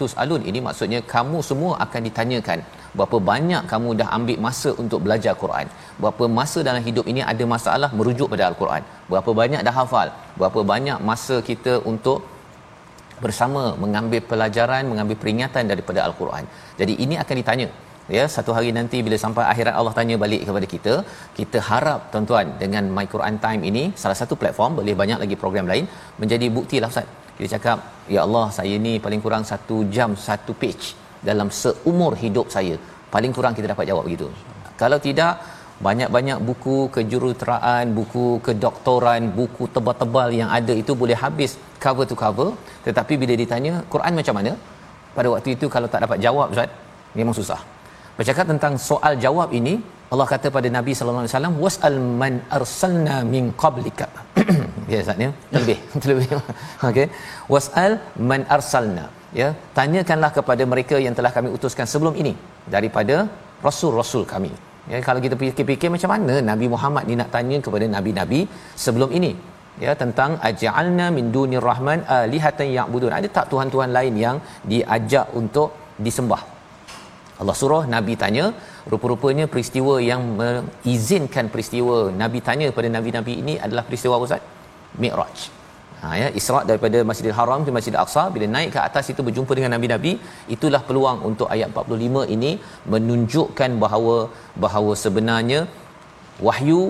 tusalun. 0.00 0.42
Ini 0.50 0.58
maksudnya 0.66 1.00
kamu 1.14 1.38
semua 1.50 1.72
akan 1.84 2.00
ditanyakan 2.08 2.60
berapa 2.98 3.18
banyak 3.30 3.62
kamu 3.72 3.88
dah 4.00 4.08
ambil 4.16 4.38
masa 4.46 4.70
untuk 4.82 5.00
belajar 5.06 5.32
Quran? 5.42 5.66
Berapa 6.02 6.24
masa 6.38 6.58
dalam 6.68 6.82
hidup 6.88 7.06
ini 7.12 7.22
ada 7.32 7.44
masalah 7.54 7.90
merujuk 7.98 8.28
pada 8.32 8.44
al-Quran? 8.50 8.82
Berapa 9.10 9.30
banyak 9.40 9.60
dah 9.66 9.74
hafal? 9.80 10.08
Berapa 10.40 10.60
banyak 10.72 10.98
masa 11.10 11.36
kita 11.50 11.74
untuk 11.92 12.18
bersama 13.24 13.62
mengambil 13.84 14.20
pelajaran 14.30 14.84
mengambil 14.92 15.16
peringatan 15.22 15.64
daripada 15.72 16.00
al-Quran. 16.06 16.44
Jadi 16.80 16.94
ini 17.04 17.16
akan 17.22 17.36
ditanya. 17.42 17.68
Ya 18.16 18.24
satu 18.34 18.50
hari 18.56 18.70
nanti 18.78 18.98
bila 19.04 19.16
sampai 19.24 19.44
akhirat 19.52 19.74
Allah 19.80 19.92
tanya 19.98 20.16
balik 20.22 20.42
kepada 20.46 20.66
kita 20.72 20.94
kita 21.38 21.58
harap 21.68 22.00
tuan-tuan 22.12 22.46
dengan 22.62 22.84
My 22.96 23.06
Quran 23.12 23.36
Time 23.44 23.62
ini 23.70 23.84
salah 24.02 24.16
satu 24.20 24.34
platform 24.40 24.72
boleh 24.80 24.94
banyak 25.02 25.18
lagi 25.22 25.36
program 25.42 25.68
lain 25.72 25.86
menjadi 26.22 26.48
bukti 26.56 26.78
lah 26.84 26.90
Ustaz. 26.92 27.08
Kita 27.36 27.48
cakap 27.54 27.78
ya 28.14 28.20
Allah 28.26 28.44
saya 28.58 28.74
ni 28.86 28.92
paling 29.06 29.22
kurang 29.24 29.44
satu 29.52 29.76
jam 29.96 30.12
satu 30.26 30.52
page 30.62 30.84
dalam 31.28 31.48
seumur 31.62 32.12
hidup 32.24 32.48
saya. 32.56 32.76
Paling 33.14 33.32
kurang 33.36 33.54
kita 33.56 33.72
dapat 33.72 33.86
jawab 33.90 34.04
begitu. 34.08 34.28
Kalau 34.82 34.98
tidak 35.08 35.32
banyak-banyak 35.82 36.38
buku 36.48 36.76
kejuruteraan, 36.94 37.90
buku 37.98 38.38
kedoktoran, 38.46 39.34
buku 39.38 39.66
tebal-tebal 39.74 40.28
yang 40.40 40.50
ada 40.58 40.74
itu 40.82 40.94
boleh 40.94 41.18
habis 41.18 41.58
cover 41.82 42.06
to 42.10 42.14
cover. 42.14 42.48
Tetapi 42.86 43.14
bila 43.22 43.34
ditanya 43.42 43.82
Quran 43.94 44.14
macam 44.20 44.36
mana? 44.38 44.52
Pada 45.16 45.28
waktu 45.34 45.48
itu 45.56 45.66
kalau 45.74 45.88
tak 45.90 46.02
dapat 46.06 46.18
jawab 46.26 46.54
Ustaz 46.54 46.70
memang 47.18 47.34
susah. 47.40 47.60
Bercakap 48.18 48.46
tentang 48.52 48.74
soal 48.78 49.18
jawab 49.24 49.50
ini 49.58 49.74
Allah 50.14 50.26
kata 50.30 50.46
pada 50.56 50.68
Nabi 50.70 50.92
sallallahu 50.94 51.24
alaihi 51.26 51.34
wasallam 51.34 51.56
wasal 51.64 51.96
man 52.22 52.34
arsalna 52.58 53.16
min 53.34 53.50
qablika. 53.64 54.08
Ya 54.92 54.98
Ustaz 55.02 55.16
ya? 55.24 55.30
Lebih 55.56 55.78
lebih. 56.10 56.26
Okey 56.88 57.06
wasal 57.54 57.98
man 58.30 58.42
arsalna. 58.56 59.06
Ya 59.40 59.48
tanyakanlah 59.78 60.30
kepada 60.38 60.62
mereka 60.72 60.96
yang 61.06 61.16
telah 61.18 61.32
kami 61.36 61.50
utuskan 61.56 61.88
sebelum 61.92 62.14
ini 62.22 62.32
daripada 62.74 63.26
rasul-rasul 63.66 64.22
kami 64.34 64.52
ya 64.92 64.98
kalau 65.06 65.20
kita 65.24 65.34
fikir-fikir 65.40 65.88
macam 65.94 66.10
mana 66.14 66.34
Nabi 66.50 66.66
Muhammad 66.74 67.04
ni 67.10 67.16
nak 67.20 67.30
tanya 67.36 67.58
kepada 67.66 67.86
nabi-nabi 67.96 68.40
sebelum 68.84 69.10
ini? 69.18 69.32
Ya 69.84 69.92
tentang 70.02 70.30
aj'alna 70.48 71.06
min 71.16 71.26
dunir 71.36 71.64
rahman 71.70 72.00
alihatan 72.18 72.68
ya'budun. 72.76 73.14
Ada 73.18 73.28
tak 73.36 73.46
tuhan-tuhan 73.52 73.90
lain 73.96 74.14
yang 74.24 74.36
diajak 74.72 75.26
untuk 75.40 75.70
disembah? 76.06 76.42
Allah 77.40 77.56
suruh 77.62 77.82
nabi 77.96 78.14
tanya. 78.22 78.46
Rupa-rupanya 78.92 79.44
peristiwa 79.52 79.94
yang 80.10 80.22
mengizinkan 80.40 81.46
peristiwa 81.54 81.98
nabi 82.22 82.40
tanya 82.48 82.68
kepada 82.70 82.88
nabi-nabi 82.96 83.34
ini 83.42 83.54
adalah 83.66 83.84
peristiwa 83.88 84.22
Ustaz? 84.26 84.42
Mi'raj 85.02 85.63
ha 86.04 86.16
ya 86.22 86.28
Isra 86.40 86.60
daripada 86.70 86.98
Masjidil 87.08 87.36
Haram 87.38 87.60
ke 87.66 87.70
Masjidil 87.76 88.00
Aqsa 88.04 88.24
bila 88.34 88.46
naik 88.56 88.70
ke 88.74 88.80
atas 88.88 89.10
itu 89.12 89.20
berjumpa 89.28 89.52
dengan 89.58 89.72
nabi-nabi 89.76 90.12
itulah 90.54 90.82
peluang 90.88 91.18
untuk 91.30 91.48
ayat 91.54 91.68
45 91.82 92.34
ini 92.36 92.52
menunjukkan 92.94 93.72
bahawa 93.84 94.16
bahawa 94.64 94.92
sebenarnya 95.04 95.60
wahyu 96.46 96.82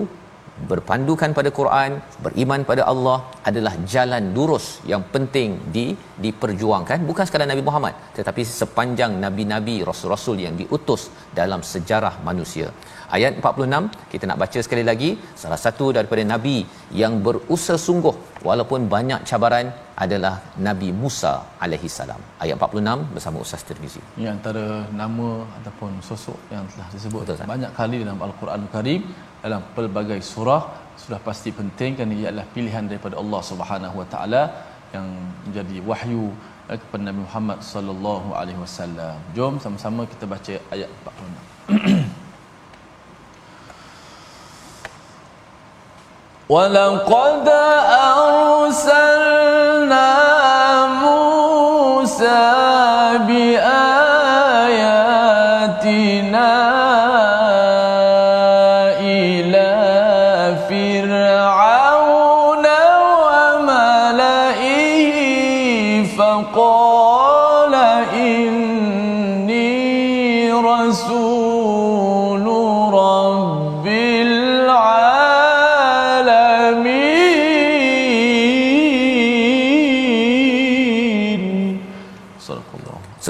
berpandukan 0.71 1.35
pada 1.37 1.49
Quran, 1.59 1.99
beriman 2.25 2.61
pada 2.69 2.83
Allah 2.91 3.17
adalah 3.49 3.73
jalan 3.93 4.31
lurus 4.35 4.65
yang 4.91 5.03
penting 5.13 5.49
di 5.75 5.85
diperjuangkan 6.25 7.03
bukan 7.09 7.25
sekadar 7.27 7.47
Nabi 7.51 7.63
Muhammad 7.67 7.93
tetapi 8.17 8.41
sepanjang 8.59 9.19
nabi-nabi 9.23 9.75
rasul-rasul 9.89 10.37
yang 10.45 10.55
diutus 10.61 11.11
dalam 11.39 11.59
sejarah 11.73 12.15
manusia. 12.29 12.67
Ayat 13.15 13.33
46 13.43 14.11
kita 14.11 14.23
nak 14.29 14.39
baca 14.43 14.59
sekali 14.65 14.83
lagi 14.91 15.09
salah 15.41 15.59
satu 15.65 15.87
daripada 15.97 16.23
nabi 16.33 16.57
yang 17.01 17.19
berusaha 17.25 17.77
sungguh 17.87 18.15
walaupun 18.47 18.87
banyak 18.95 19.21
cabaran 19.29 19.67
adalah 20.03 20.33
Nabi 20.67 20.89
Musa 21.01 21.33
alaihi 21.63 21.89
salam. 21.97 22.19
Ayat 22.43 22.55
46 22.59 23.15
bersama 23.15 23.37
Ustaz 23.45 23.63
Tirmizi. 23.67 24.01
Ini 24.19 24.27
antara 24.35 24.65
nama 25.01 25.29
ataupun 25.57 25.91
sosok 26.09 26.37
yang 26.55 26.65
telah 26.71 26.87
disebut 26.95 27.21
Betul, 27.23 27.47
banyak 27.53 27.71
kali 27.79 27.97
dalam 28.03 28.19
Al-Quran 28.27 28.67
Karim 28.75 29.01
dalam 29.44 29.62
pelbagai 29.76 30.20
surah 30.32 30.62
sudah 31.02 31.20
pasti 31.28 31.50
penting 31.60 31.96
kerana 31.96 32.14
ia 32.20 32.26
adalah 32.30 32.48
pilihan 32.54 32.84
daripada 32.90 33.16
Allah 33.22 33.40
Subhanahu 33.50 33.96
Wa 34.00 34.06
Taala 34.12 34.42
yang 34.94 35.06
menjadi 35.46 35.76
wahyu 35.90 36.24
eh, 36.70 36.78
kepada 36.82 37.02
Nabi 37.08 37.20
Muhammad 37.26 37.58
sallallahu 37.72 38.28
alaihi 38.40 38.60
wasallam. 38.64 39.16
Jom 39.36 39.54
sama-sama 39.64 40.02
kita 40.12 40.24
baca 40.34 40.54
ayat 40.74 40.90
46. 41.68 42.20
ولقد 46.50 47.46
أرسلنا 47.46 49.13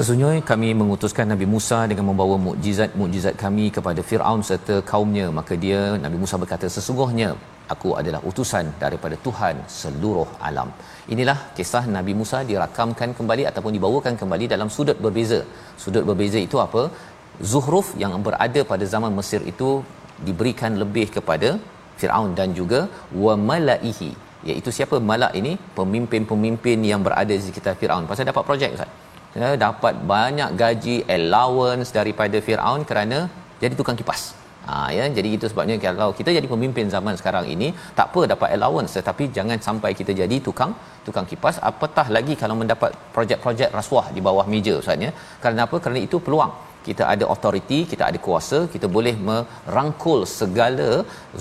Sesungguhnya 0.06 0.42
kami 0.48 0.68
mengutuskan 0.80 1.26
Nabi 1.32 1.46
Musa 1.52 1.76
dengan 1.90 2.04
membawa 2.08 2.34
mukjizat-mukjizat 2.44 3.34
kami 3.42 3.64
kepada 3.76 4.00
Firaun 4.08 4.40
serta 4.48 4.74
kaumnya 4.90 5.24
maka 5.38 5.54
dia 5.62 5.80
Nabi 6.02 6.16
Musa 6.22 6.36
berkata 6.42 6.66
sesungguhnya 6.74 7.28
aku 7.74 7.88
adalah 8.00 8.20
utusan 8.30 8.66
daripada 8.82 9.16
Tuhan 9.24 9.56
seluruh 9.78 10.28
alam. 10.48 10.68
Inilah 11.14 11.36
kisah 11.56 11.82
Nabi 11.96 12.12
Musa 12.20 12.40
dirakamkan 12.50 13.16
kembali 13.20 13.44
ataupun 13.50 13.74
dibawakan 13.76 14.14
kembali 14.20 14.46
dalam 14.52 14.70
sudut 14.76 15.00
berbeza. 15.06 15.40
Sudut 15.84 16.06
berbeza 16.10 16.38
itu 16.46 16.60
apa? 16.66 16.82
Zuhruf 17.52 17.88
yang 18.02 18.14
berada 18.28 18.62
pada 18.72 18.86
zaman 18.94 19.10
Mesir 19.18 19.42
itu 19.54 19.70
diberikan 20.28 20.78
lebih 20.82 21.06
kepada 21.16 21.50
Firaun 22.02 22.30
dan 22.38 22.54
juga 22.60 22.82
wa 23.24 23.34
malaihi 23.48 24.12
iaitu 24.50 24.70
siapa 24.78 24.98
malak 25.10 25.34
ini 25.42 25.54
pemimpin-pemimpin 25.80 26.78
yang 26.92 27.02
berada 27.08 27.32
di 27.38 27.44
sekitar 27.48 27.74
Firaun 27.82 28.06
pasal 28.12 28.30
dapat 28.30 28.46
projek 28.50 28.78
Ustaz 28.78 28.92
ya, 29.42 29.50
dapat 29.66 29.94
banyak 30.14 30.50
gaji 30.62 30.96
allowance 31.16 31.90
daripada 31.98 32.38
Firaun 32.46 32.82
kerana 32.90 33.18
jadi 33.62 33.74
tukang 33.80 33.98
kipas. 34.00 34.22
Ha, 34.68 34.76
ya 34.96 35.04
jadi 35.16 35.28
itu 35.36 35.46
sebabnya 35.50 35.74
kalau 35.82 36.08
kita 36.18 36.30
jadi 36.36 36.48
pemimpin 36.52 36.86
zaman 36.94 37.14
sekarang 37.20 37.44
ini 37.54 37.68
tak 37.98 38.06
apa 38.10 38.20
dapat 38.32 38.48
allowance 38.56 38.92
tetapi 38.98 39.24
jangan 39.36 39.58
sampai 39.66 39.90
kita 39.98 40.12
jadi 40.20 40.36
tukang 40.46 40.72
tukang 41.06 41.26
kipas. 41.32 41.56
Apatah 41.70 42.06
lagi 42.16 42.34
kalau 42.40 42.56
mendapat 42.62 42.90
projek-projek 43.16 43.70
rasuah 43.78 44.06
di 44.16 44.22
bawah 44.28 44.46
meja 44.54 44.74
ustaz 44.82 45.04
ya. 45.06 45.12
Kerana 45.42 45.62
apa? 45.68 45.78
Kerana 45.84 46.00
itu 46.08 46.18
peluang. 46.28 46.54
Kita 46.86 47.04
ada 47.12 47.24
authority 47.34 47.78
kita 47.92 48.02
ada 48.10 48.18
kuasa 48.26 48.58
kita 48.74 48.86
boleh 48.96 49.14
merangkul 49.28 50.20
segala 50.38 50.90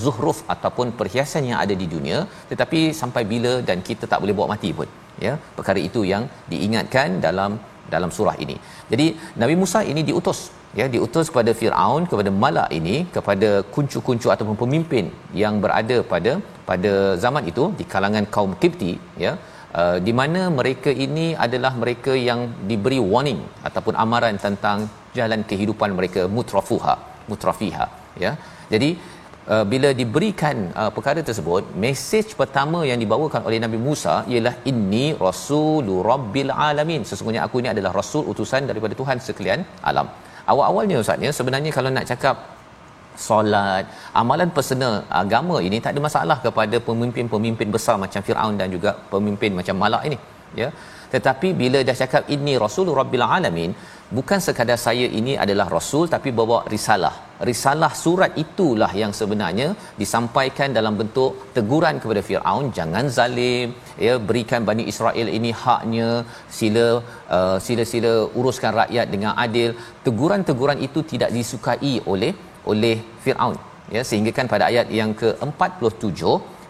zuhruf 0.03 0.39
ataupun 0.53 0.87
perhiasan 0.99 1.43
yang 1.49 1.59
ada 1.63 1.75
di 1.81 1.87
dunia 1.95 2.19
tetapi 2.51 2.79
sampai 3.01 3.23
bila 3.33 3.53
dan 3.67 3.77
kita 3.89 4.05
tak 4.11 4.21
boleh 4.23 4.35
bawa 4.37 4.47
mati 4.53 4.71
pun 4.79 4.89
ya. 5.25 5.33
Perkara 5.57 5.81
itu 5.89 6.01
yang 6.13 6.25
diingatkan 6.53 7.21
dalam 7.27 7.53
dalam 7.93 8.11
surah 8.17 8.35
ini. 8.45 8.55
Jadi 8.91 9.07
Nabi 9.41 9.55
Musa 9.61 9.79
ini 9.91 10.01
diutus 10.09 10.39
ya 10.79 10.85
diutus 10.93 11.27
kepada 11.31 11.51
Firaun 11.59 12.03
kepada 12.11 12.31
Malak 12.43 12.69
ini 12.79 12.95
kepada 13.15 13.49
kuncu-kuncu 13.73 14.27
ataupun 14.33 14.57
pemimpin 14.63 15.05
yang 15.41 15.55
berada 15.63 15.97
pada 16.13 16.31
pada 16.69 16.93
zaman 17.25 17.43
itu 17.51 17.65
di 17.79 17.85
kalangan 17.93 18.27
kaum 18.37 18.53
Kipti 18.63 18.93
ya. 19.25 19.33
Uh, 19.81 19.97
di 20.07 20.11
mana 20.19 20.41
mereka 20.57 20.91
ini 21.05 21.25
adalah 21.45 21.71
mereka 21.81 22.11
yang 22.27 22.41
diberi 22.69 22.99
warning 23.13 23.41
ataupun 23.67 23.93
amaran 24.03 24.35
tentang 24.45 24.87
jalan 25.17 25.41
kehidupan 25.49 25.89
mereka 25.97 26.21
mutrafuha 26.35 26.95
mutrafiha 27.29 27.87
ya. 28.23 28.31
Jadi 28.73 28.89
Uh, 29.53 29.65
bila 29.71 29.89
diberikan 29.97 30.55
uh, 30.81 30.89
perkara 30.93 31.21
tersebut 31.27 31.63
mesej 31.81 32.27
pertama 32.39 32.79
yang 32.89 32.97
dibawakan 33.01 33.41
oleh 33.47 33.57
Nabi 33.63 33.77
Musa 33.87 34.13
ialah 34.31 34.53
inni 34.69 35.03
rasulur 35.25 35.99
rabbil 36.11 36.51
alamin. 36.67 37.01
Sesungguhnya 37.09 37.41
aku 37.45 37.61
ini 37.61 37.69
adalah 37.73 37.91
rasul 37.99 38.23
utusan 38.31 38.65
daripada 38.69 38.97
Tuhan 39.01 39.21
sekalian 39.27 39.61
alam. 39.89 40.07
Awal-awalnya 40.51 40.97
ustaz 41.03 41.25
ya 41.27 41.31
sebenarnya 41.39 41.73
kalau 41.77 41.91
nak 41.97 42.07
cakap 42.11 42.35
solat 43.25 43.85
amalan 44.21 44.49
personal 44.57 44.95
agama 45.21 45.59
ini 45.67 45.77
tak 45.83 45.93
ada 45.93 46.01
masalah 46.07 46.37
kepada 46.45 46.79
pemimpin-pemimpin 46.87 47.69
besar 47.77 47.95
macam 48.05 48.23
Firaun 48.29 48.57
dan 48.61 48.73
juga 48.77 48.93
pemimpin 49.13 49.53
macam 49.59 49.77
Malak 49.83 50.03
ini 50.09 50.17
ya. 50.61 50.69
Tetapi 51.13 51.47
bila 51.61 51.85
dah 51.89 51.97
cakap 52.01 52.25
inni 52.37 52.55
rasulur 52.65 52.97
rabbil 53.01 53.27
alamin 53.37 53.71
bukan 54.17 54.41
sekadar 54.47 54.79
saya 54.87 55.05
ini 55.21 55.35
adalah 55.45 55.69
rasul 55.77 56.05
tapi 56.15 56.31
bawa 56.41 56.59
risalah 56.75 57.13
risalah 57.49 57.91
surat 58.03 58.31
itulah 58.43 58.89
yang 59.01 59.13
sebenarnya 59.19 59.67
disampaikan 60.01 60.69
dalam 60.77 60.93
bentuk 61.01 61.31
teguran 61.57 61.95
kepada 62.03 62.21
Firaun 62.27 62.65
jangan 62.77 63.05
zalim 63.17 63.69
ya 64.07 64.15
berikan 64.29 64.63
Bani 64.69 64.85
Israel 64.93 65.29
ini 65.37 65.51
haknya 65.63 66.09
sila 66.57 66.87
uh, 67.37 67.57
sila-sila 67.67 68.13
uruskan 68.39 68.73
rakyat 68.81 69.07
dengan 69.13 69.33
adil. 69.45 69.71
Teguran-teguran 70.07 70.81
itu 70.87 71.01
tidak 71.13 71.31
disukai 71.37 71.95
oleh 72.13 72.33
oleh 72.73 72.97
Firaun 73.23 73.57
ya 73.95 74.01
sehingga 74.09 74.31
kan 74.37 74.47
pada 74.53 74.65
ayat 74.71 74.87
yang 74.99 75.11
ke-47 75.21 76.21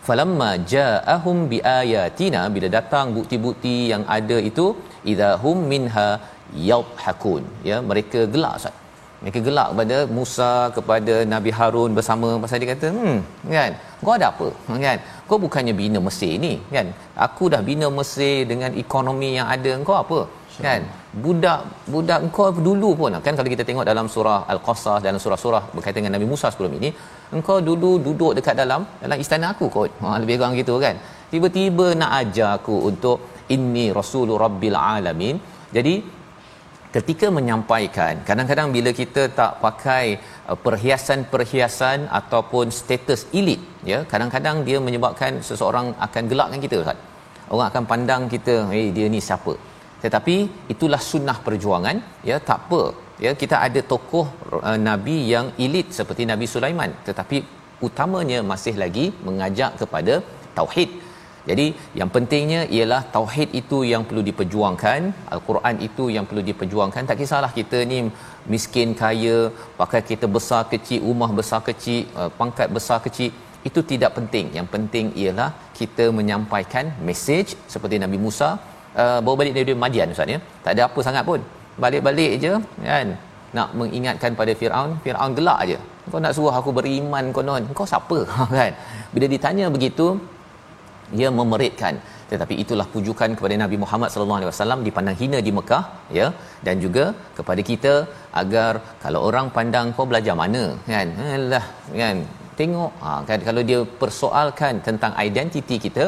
falamma 0.08 0.50
ja'ahum 0.74 1.38
biayatina 1.52 2.42
bila 2.56 2.68
datang 2.78 3.14
bukti-bukti 3.18 3.76
yang 3.92 4.04
ada 4.18 4.38
itu 4.50 4.66
idahum 5.14 5.60
minha 5.74 6.10
yadhakun 6.70 7.44
ya 7.70 7.78
mereka 7.92 8.22
gelak 8.34 8.56
Ustaz 8.60 8.76
mereka 9.22 9.40
gelak 9.48 9.68
kepada 9.72 9.98
Musa 10.18 10.52
kepada 10.78 11.14
Nabi 11.34 11.52
Harun 11.58 11.92
bersama. 11.98 12.30
Pasal 12.44 12.62
dia 12.62 12.70
kata 12.74 12.88
hmm 12.96 13.18
kan? 13.58 13.72
Kau 14.06 14.14
ada 14.18 14.28
apa? 14.34 14.48
Kan? 14.86 14.98
Kau 15.28 15.38
bukannya 15.46 15.74
bina 15.82 16.00
Mesir 16.08 16.34
ni 16.46 16.54
kan? 16.76 16.88
Aku 17.28 17.44
dah 17.54 17.62
bina 17.70 17.88
Mesir 18.00 18.36
dengan 18.52 18.72
ekonomi 18.84 19.30
yang 19.38 19.48
ada. 19.56 19.72
Kau 19.90 19.98
apa? 20.04 20.20
Kan? 20.66 20.82
Budak 21.24 21.60
budak 21.94 22.20
engkau 22.26 22.48
dulu 22.68 22.90
pun 23.00 23.18
kan? 23.26 23.34
Kalau 23.40 23.50
kita 23.56 23.64
tengok 23.70 23.86
dalam 23.92 24.08
surah 24.16 24.40
al-qasas 24.54 25.00
dalam 25.08 25.20
surah-surah 25.24 25.64
berkaitan 25.76 26.00
dengan 26.04 26.16
Nabi 26.18 26.28
Musa 26.34 26.48
sebelum 26.54 26.74
ini 26.80 26.90
engkau 27.38 27.58
dulu 27.70 27.92
duduk 28.08 28.32
dekat 28.40 28.56
dalam 28.62 28.84
dalam 29.04 29.18
istana 29.24 29.48
aku 29.54 29.68
kot. 29.78 29.92
Ha 30.04 30.18
lebih 30.24 30.38
kurang 30.40 30.56
gitu 30.62 30.76
kan? 30.86 30.98
Tiba-tiba 31.32 31.88
nak 32.02 32.12
ajar 32.20 32.50
aku 32.60 32.76
untuk 32.90 33.18
inni 33.56 33.86
rasulur 34.00 34.38
rabbil 34.46 34.78
alamin. 34.96 35.36
Jadi 35.76 35.94
ketika 36.96 37.28
menyampaikan 37.38 38.14
kadang-kadang 38.28 38.70
bila 38.76 38.92
kita 39.00 39.24
tak 39.40 39.52
pakai 39.66 40.06
uh, 40.50 40.58
perhiasan-perhiasan 40.66 42.00
ataupun 42.20 42.66
status 42.80 43.22
elit 43.40 43.62
ya 43.92 44.00
kadang-kadang 44.12 44.58
dia 44.68 44.80
menyebabkan 44.88 45.42
seseorang 45.48 45.88
akan 46.08 46.24
gelakkan 46.32 46.62
kita 46.66 46.78
Ustaz. 46.84 47.00
Orang 47.54 47.68
akan 47.72 47.84
pandang 47.92 48.24
kita 48.34 48.54
eh 48.66 48.76
hey, 48.76 48.86
dia 48.96 49.08
ni 49.16 49.20
siapa? 49.28 49.54
Tetapi 50.04 50.36
itulah 50.74 51.02
sunnah 51.10 51.38
perjuangan 51.48 51.98
ya 52.30 52.38
tak 52.50 52.60
apa 52.66 52.82
ya 53.26 53.32
kita 53.42 53.56
ada 53.68 53.82
tokoh 53.92 54.26
uh, 54.68 54.78
nabi 54.90 55.18
yang 55.34 55.48
elit 55.66 55.90
seperti 56.00 56.26
Nabi 56.32 56.48
Sulaiman. 56.54 56.94
Tetapi 57.10 57.40
utamanya 57.88 58.40
masih 58.52 58.76
lagi 58.84 59.06
mengajak 59.28 59.72
kepada 59.82 60.16
tauhid 60.58 60.90
jadi 61.50 61.66
yang 62.00 62.10
pentingnya 62.16 62.62
ialah 62.76 63.02
tauhid 63.16 63.50
itu 63.62 63.78
yang 63.92 64.04
perlu 64.08 64.22
diperjuangkan, 64.30 65.02
al-Quran 65.36 65.76
itu 65.88 66.06
yang 66.16 66.26
perlu 66.30 66.44
diperjuangkan. 66.50 67.04
Tak 67.10 67.18
kisahlah 67.22 67.52
kita 67.60 67.80
ni 67.92 68.00
miskin 68.54 68.90
kaya, 69.02 69.38
pakai 69.82 70.02
kita 70.12 70.28
besar 70.38 70.62
kecil, 70.74 71.02
rumah 71.10 71.30
besar 71.40 71.62
kecil, 71.70 72.02
uh, 72.20 72.30
pangkat 72.40 72.68
besar 72.78 72.98
kecil, 73.06 73.30
itu 73.70 73.80
tidak 73.92 74.12
penting. 74.18 74.48
Yang 74.58 74.68
penting 74.76 75.06
ialah 75.22 75.50
kita 75.80 76.08
menyampaikan 76.20 76.88
mesej 77.08 77.54
seperti 77.74 78.02
Nabi 78.04 78.18
Musa 78.26 78.50
uh, 79.02 79.20
bawa 79.26 79.36
balik 79.42 79.56
dari 79.60 79.78
Madian 79.84 80.14
Ustaz 80.16 80.36
ya. 80.36 80.40
Tak 80.66 80.72
ada 80.76 80.84
apa 80.90 81.00
sangat 81.08 81.24
pun. 81.30 81.42
Balik-balik 81.84 82.34
je 82.44 82.54
kan 82.90 83.08
nak 83.58 83.70
mengingatkan 83.80 84.32
pada 84.40 84.52
Firaun, 84.60 84.92
Firaun 85.04 85.32
gelak 85.38 85.60
aje. 85.64 85.78
Kau 86.12 86.20
nak 86.24 86.34
suruh 86.38 86.54
aku 86.60 86.70
beriman 86.78 87.26
konon. 87.36 87.64
Kau 87.78 87.88
siapa? 87.92 88.18
kan. 88.58 88.74
Bila 89.14 89.26
ditanya 89.34 89.66
begitu, 89.76 90.08
ia 91.22 91.30
memeritkan. 91.40 91.96
Tetapi 92.32 92.54
itulah 92.64 92.86
pujukan 92.94 93.30
kepada 93.38 93.56
Nabi 93.64 93.78
Muhammad 93.84 94.10
sallallahu 94.14 94.40
alaihi 94.40 94.52
wasallam 94.52 94.80
dipandang 94.88 95.18
hina 95.22 95.40
di 95.48 95.52
Mekah 95.58 95.84
ya. 96.20 96.28
Dan 96.68 96.76
juga 96.86 97.06
kepada 97.38 97.62
kita 97.72 97.94
agar 98.44 98.72
kalau 99.04 99.22
orang 99.30 99.50
pandang 99.58 99.94
kau 99.98 100.08
belajar 100.12 100.36
mana? 100.44 100.64
Kan? 100.94 101.10
Alah 101.38 101.66
kan? 102.02 102.18
Tengok. 102.60 102.92
Ha, 103.06 103.10
kan? 103.30 103.40
Kalau 103.48 103.64
dia 103.70 103.80
persoalkan 104.04 104.76
tentang 104.88 105.14
identiti 105.28 105.78
kita 105.88 106.06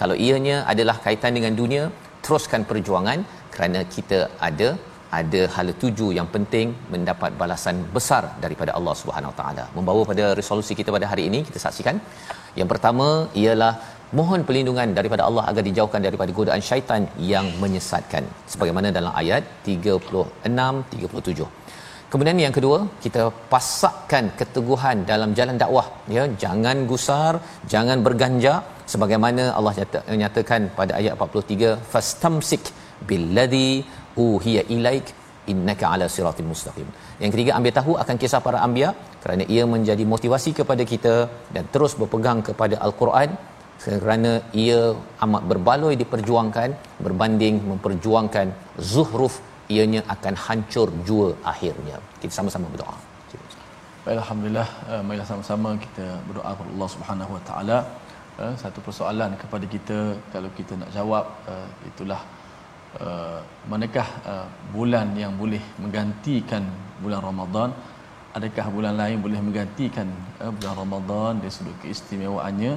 kalau 0.00 0.16
ianya 0.26 0.56
adalah 0.72 0.96
kaitan 1.04 1.32
dengan 1.38 1.54
dunia 1.60 1.84
teruskan 2.24 2.62
perjuangan 2.70 3.20
kerana 3.54 3.80
kita 3.94 4.18
ada 4.48 4.68
ada 5.18 5.42
hala 5.54 5.72
tuju 5.82 6.06
yang 6.18 6.28
penting 6.34 6.68
mendapat 6.94 7.32
balasan 7.42 7.76
besar 7.96 8.22
daripada 8.44 8.72
Allah 8.78 8.94
Subhanahu 9.00 9.34
Taala. 9.40 9.64
Membawa 9.76 10.02
pada 10.10 10.24
resolusi 10.40 10.74
kita 10.80 10.90
pada 10.96 11.08
hari 11.12 11.24
ini 11.30 11.40
kita 11.48 11.60
saksikan. 11.64 11.98
Yang 12.60 12.68
pertama 12.72 13.06
ialah 13.42 13.72
mohon 14.18 14.40
perlindungan 14.48 14.88
daripada 14.98 15.22
Allah 15.28 15.44
agar 15.50 15.62
dijauhkan 15.68 16.02
daripada 16.06 16.30
godaan 16.38 16.62
syaitan 16.68 17.02
yang 17.32 17.46
menyesatkan. 17.62 18.24
Sebagaimana 18.52 18.90
dalam 18.98 19.12
ayat 19.22 19.44
36 19.68 20.94
37 20.94 21.46
kemudian 22.12 22.38
yang 22.44 22.54
kedua 22.56 22.78
kita 23.04 23.22
pasakkan 23.52 24.24
keteguhan 24.40 24.98
dalam 25.10 25.30
jalan 25.38 25.56
dakwah. 25.62 25.86
Ya 26.16 26.24
jangan 26.44 26.86
gusar 26.92 27.32
jangan 27.74 27.98
berganjak 28.06 28.60
sebagaimana 28.92 29.44
Allah 29.58 29.72
nyata, 29.80 30.00
nyatakan 30.22 30.62
pada 30.78 30.94
ayat 31.00 31.12
43 31.26 31.74
fastamsik 31.92 32.64
billadhi 33.08 33.70
uhiya 34.26 34.62
ilaik 34.76 35.06
innaka 35.52 35.86
ala 35.94 36.06
siratil 36.16 36.48
mustaqim. 36.50 36.88
Yang 37.22 37.30
ketiga 37.34 37.52
ambil 37.58 37.72
tahu 37.78 37.92
akan 38.02 38.16
kisah 38.22 38.40
para 38.46 38.58
anbiya 38.66 38.90
kerana 39.22 39.44
ia 39.54 39.64
menjadi 39.74 40.04
motivasi 40.12 40.50
kepada 40.60 40.84
kita 40.92 41.14
dan 41.56 41.64
terus 41.74 41.94
berpegang 42.00 42.40
kepada 42.48 42.78
al-Quran 42.86 43.30
kerana 43.82 44.32
ia 44.64 44.80
amat 45.24 45.42
berbaloi 45.50 45.94
diperjuangkan 46.02 46.70
berbanding 47.06 47.56
memperjuangkan 47.70 48.46
zuhruf 48.92 49.36
ianya 49.74 50.00
akan 50.14 50.34
hancur 50.44 50.88
jua 51.08 51.28
akhirnya 51.52 51.98
kita 52.20 52.32
sama-sama 52.38 52.68
berdoa 52.74 52.96
Baik, 54.04 54.20
Alhamdulillah, 54.20 54.68
uh, 54.92 55.00
marilah 55.00 55.24
sama-sama 55.24 55.70
kita 55.80 56.06
berdoa 56.28 56.50
kepada 56.52 56.70
Allah 56.76 56.88
Subhanahu 56.94 57.30
Wa 57.36 57.42
Taala. 57.48 57.78
Uh, 58.36 58.52
satu 58.62 58.78
persoalan 58.86 59.32
kepada 59.42 59.64
kita, 59.74 59.98
kalau 60.28 60.50
kita 60.58 60.76
nak 60.76 60.90
jawab, 60.92 61.24
uh, 61.48 61.68
itulah 61.90 62.20
manakah 63.66 64.06
bulan 64.70 65.18
yang 65.18 65.32
boleh 65.40 65.58
menggantikan 65.82 66.62
bulan 67.02 67.20
Ramadan? 67.26 67.74
Adakah 68.38 68.66
bulan 68.70 68.94
lain 69.00 69.18
boleh 69.24 69.40
menggantikan 69.46 70.06
bulan 70.38 70.74
Ramadan 70.82 71.32
dari 71.42 71.50
sudut 71.56 71.74
keistimewaannya? 71.82 72.72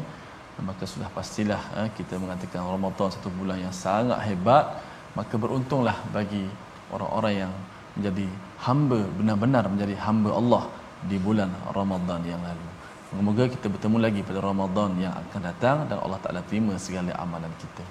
Maka 0.66 0.84
sudah 0.90 1.10
pastilah 1.14 1.62
eh, 1.78 1.90
kita 1.94 2.18
mengatakan 2.18 2.66
Ramadan 2.66 3.14
satu 3.14 3.30
bulan 3.30 3.62
yang 3.62 3.74
sangat 3.74 4.18
hebat 4.26 4.82
maka 5.14 5.34
beruntunglah 5.38 5.98
bagi 6.10 6.50
orang-orang 6.94 7.34
yang 7.46 7.54
menjadi 7.98 8.26
hamba 8.62 9.00
benar-benar 9.18 9.64
menjadi 9.70 9.96
hamba 10.06 10.30
Allah 10.34 10.64
di 11.06 11.18
bulan 11.22 11.50
Ramadan 11.74 12.22
yang 12.26 12.42
lalu. 12.42 12.68
Semoga 13.08 13.44
kita 13.50 13.66
bertemu 13.72 13.98
lagi 14.04 14.22
pada 14.22 14.40
Ramadan 14.44 14.90
yang 15.00 15.14
akan 15.16 15.42
datang 15.42 15.78
dan 15.90 15.98
Allah 16.04 16.20
Taala 16.22 16.42
terima 16.46 16.76
segala 16.78 17.14
amalan 17.18 17.50
kita. 17.62 17.86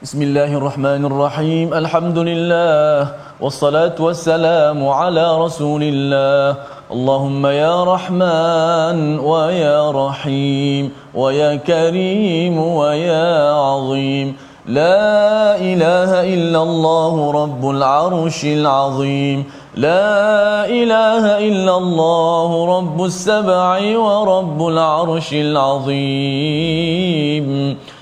Bismillahirrahmanirrahim. 0.00 1.76
Alhamdulillah 1.76 3.36
wassalatu 3.36 4.08
wassalamu 4.08 4.88
ala 4.96 5.36
Rasulillah. 5.36 6.79
اللهم 6.90 7.46
يا 7.46 7.84
رحمن 7.84 9.18
ويا 9.22 9.90
رحيم 9.90 10.90
ويا 11.14 11.56
كريم 11.56 12.58
ويا 12.58 13.52
عظيم. 13.54 14.36
لا 14.66 15.54
إله 15.54 16.10
إلا 16.34 16.62
الله 16.62 17.30
رب 17.30 17.70
العرش 17.70 18.44
العظيم. 18.44 19.44
لا 19.78 20.66
إله 20.66 21.38
إلا 21.38 21.76
الله 21.78 22.78
رب 22.78 23.04
السبع 23.04 23.98
ورب 23.98 24.68
العرش 24.68 25.32
العظيم. 25.32 26.26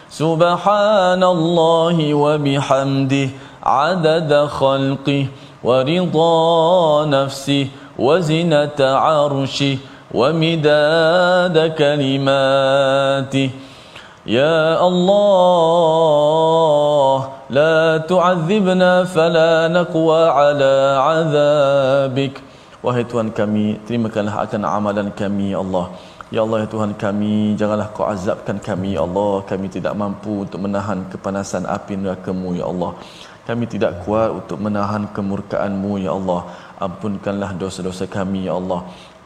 سبحان 0.09 1.23
الله 1.25 2.15
وبحمده 2.15 3.29
عدد 3.63 4.33
خلقه 4.61 5.27
ورضا 5.65 7.05
نفسه 7.07 7.67
وزنة 8.00 8.80
عرشه 8.80 9.78
ومداد 10.14 11.58
كلماته 11.82 13.50
يا 14.24 14.80
الله 14.88 17.18
لا 17.50 17.98
تعذبنا 18.12 18.92
فلا 19.04 19.68
نقوى 19.68 20.22
على 20.40 20.74
عذابك 21.08 22.36
Wahai 22.84 23.08
Tuhan 23.08 23.32
kami, 23.32 23.80
terimakanlah 23.88 24.44
akan 24.44 24.62
amalan 24.68 25.08
kami, 25.16 25.56
Ya 25.56 25.64
Allah. 25.64 25.96
Ya 26.36 26.44
Allah, 26.44 26.58
ya 26.64 26.68
Tuhan 26.68 26.92
kami, 27.00 27.56
janganlah 27.56 27.88
kau 27.96 28.04
azabkan 28.04 28.60
kami, 28.60 29.00
Ya 29.00 29.08
Allah. 29.08 29.40
Kami 29.48 29.72
tidak 29.72 29.96
mampu 29.96 30.44
untuk 30.44 30.60
menahan 30.60 31.08
kepanasan 31.08 31.64
api 31.64 31.96
neraka-Mu, 31.96 32.60
Ya 32.60 32.68
Allah. 32.68 32.92
Kami 33.48 33.72
tidak 33.72 34.04
kuat 34.04 34.36
untuk 34.36 34.60
menahan 34.60 35.08
kemurkaan-Mu, 35.16 36.04
Ya 36.04 36.12
Allah 36.12 36.44
ampunkanlah 36.87 37.51
dosa-dosa 37.63 38.05
kami 38.17 38.41
ya 38.49 38.55
Allah. 38.61 38.81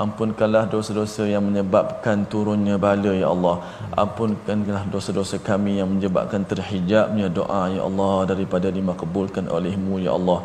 Ampunkanlah 0.05 0.65
dosa-dosa 0.75 1.23
yang 1.35 1.45
menyebabkan 1.49 2.25
turunnya 2.33 2.77
bala 2.85 3.13
ya 3.23 3.29
Allah. 3.35 3.57
Ampunkanlah 4.03 4.85
dosa-dosa 4.95 5.37
kami 5.51 5.73
yang 5.81 5.91
menyebabkan 5.95 6.43
terhijabnya 6.53 7.29
doa 7.39 7.63
ya 7.77 7.83
Allah 7.89 8.17
daripada 8.33 8.69
dimakbulkan 8.79 9.47
olehmu 9.57 10.01
ya 10.07 10.13
Allah. 10.19 10.41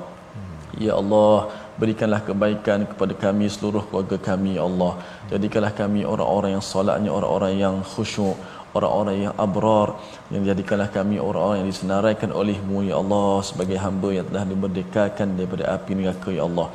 Ya 0.85 0.93
Allah 1.01 1.49
berikanlah 1.81 2.21
kebaikan 2.27 2.79
kepada 2.89 3.13
kami 3.23 3.45
seluruh 3.55 3.83
keluarga 3.87 4.17
kami 4.29 4.51
ya 4.59 4.63
Allah. 4.69 4.91
Jadikanlah 5.31 5.73
kami 5.81 6.01
orang-orang 6.13 6.51
yang 6.55 6.65
solatnya 6.71 7.11
orang-orang 7.17 7.53
yang 7.63 7.75
khusyuk 7.93 8.37
orang-orang 8.77 9.17
yang 9.25 9.33
abrar 9.45 9.89
yang 10.33 10.43
jadikanlah 10.49 10.89
kami 10.97 11.15
orang-orang 11.27 11.57
yang 11.61 11.69
disenaraikan 11.73 12.31
olehmu 12.41 12.77
ya 12.89 12.95
Allah 13.01 13.31
sebagai 13.49 13.77
hamba 13.85 14.09
yang 14.17 14.25
telah 14.29 14.45
dimerdekakan 14.51 15.27
daripada 15.37 15.63
api 15.75 15.91
neraka 15.99 16.29
ya 16.39 16.43
Allah. 16.49 16.67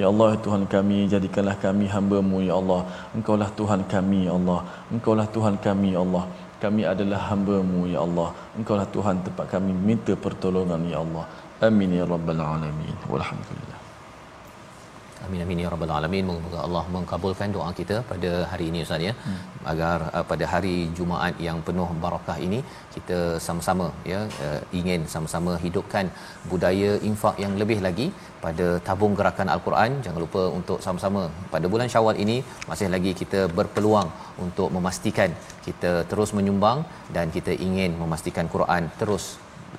Ya 0.00 0.06
Allah 0.12 0.30
Tuhan 0.44 0.62
kami 0.74 0.98
jadikanlah 1.14 1.56
kami 1.66 1.86
hamba-Mu 1.94 2.38
ya 2.48 2.54
Allah. 2.60 2.80
Engkaulah 3.16 3.50
Tuhan 3.58 3.80
kami 3.94 4.20
ya 4.28 4.32
Allah. 4.38 4.60
Engkaulah 4.94 5.26
Tuhan 5.36 5.54
kami 5.66 5.88
ya 5.96 6.00
Allah. 6.06 6.24
Kami 6.62 6.82
adalah 6.92 7.20
hamba-Mu 7.30 7.80
ya 7.94 8.00
Allah. 8.06 8.28
Engkaulah 8.58 8.86
Tuhan 8.96 9.26
tempat 9.26 9.46
kami 9.54 9.74
minta 9.90 10.14
pertolongan 10.14 10.86
ya 10.94 11.02
Allah. 11.04 11.26
Amin 11.68 11.90
ya 11.98 12.06
rabbal 12.14 12.38
alamin. 12.38 12.96
Walhamdulillah 13.10 13.79
Amin 15.30 15.42
amin 15.44 15.60
ya 15.62 15.68
rabbal 15.72 15.92
alamin. 15.96 16.24
Moga 16.28 16.60
Allah 16.66 16.80
mengabulkan 16.94 17.48
doa 17.56 17.68
kita 17.80 17.96
pada 18.08 18.30
hari 18.50 18.64
ini 18.70 18.78
Ustaz 18.84 19.02
ya. 19.08 19.12
Hmm. 19.26 19.36
Agar 19.72 19.98
uh, 20.16 20.24
pada 20.30 20.44
hari 20.52 20.72
Jumaat 20.96 21.34
yang 21.46 21.58
penuh 21.68 21.86
barakah 22.04 22.36
ini 22.46 22.58
kita 22.94 23.18
sama-sama 23.44 23.86
ya 24.12 24.20
uh, 24.46 24.60
ingin 24.80 25.00
sama-sama 25.12 25.52
hidupkan 25.64 26.10
budaya 26.52 26.90
infak 27.10 27.38
yang 27.44 27.54
lebih 27.62 27.78
lagi 27.86 28.06
pada 28.44 28.66
tabung 28.88 29.14
gerakan 29.20 29.54
Al-Quran. 29.54 30.02
Jangan 30.06 30.20
lupa 30.26 30.42
untuk 30.58 30.80
sama-sama 30.86 31.22
pada 31.54 31.68
bulan 31.74 31.90
Syawal 31.94 32.18
ini 32.24 32.38
masih 32.70 32.90
lagi 32.96 33.14
kita 33.22 33.42
berpeluang 33.60 34.10
untuk 34.46 34.68
memastikan 34.78 35.30
kita 35.68 35.92
terus 36.12 36.32
menyumbang 36.38 36.80
dan 37.18 37.28
kita 37.38 37.54
ingin 37.68 37.94
memastikan 38.02 38.48
Quran 38.56 38.90
terus 39.02 39.26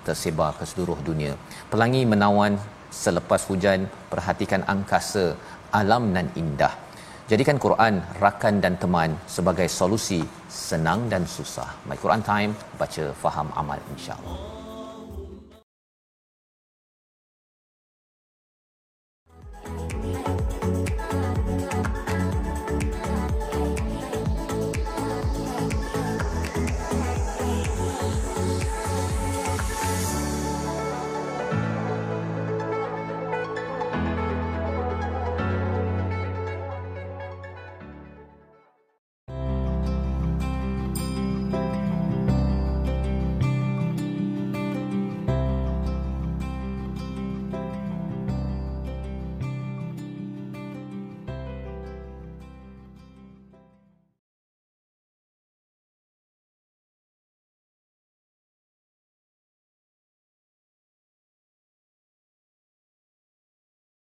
tersebar 0.08 0.52
ke 0.60 0.66
seluruh 0.72 1.00
dunia. 1.10 1.36
Pelangi 1.72 2.04
menawan 2.14 2.56
selepas 2.92 3.42
hujan 3.50 3.90
perhatikan 4.12 4.62
angkasa 4.68 5.26
alam 5.82 6.12
nan 6.16 6.30
indah. 6.36 6.74
Jadikan 7.32 7.58
Quran 7.66 8.04
rakan 8.20 8.60
dan 8.64 8.76
teman 8.76 9.16
sebagai 9.36 9.68
solusi 9.72 10.20
senang 10.52 11.08
dan 11.08 11.24
susah. 11.24 11.70
My 11.88 11.96
Quran 11.96 12.22
time 12.32 12.52
baca 12.76 13.06
faham 13.24 13.48
amal 13.56 13.80
insyaallah 13.96 14.61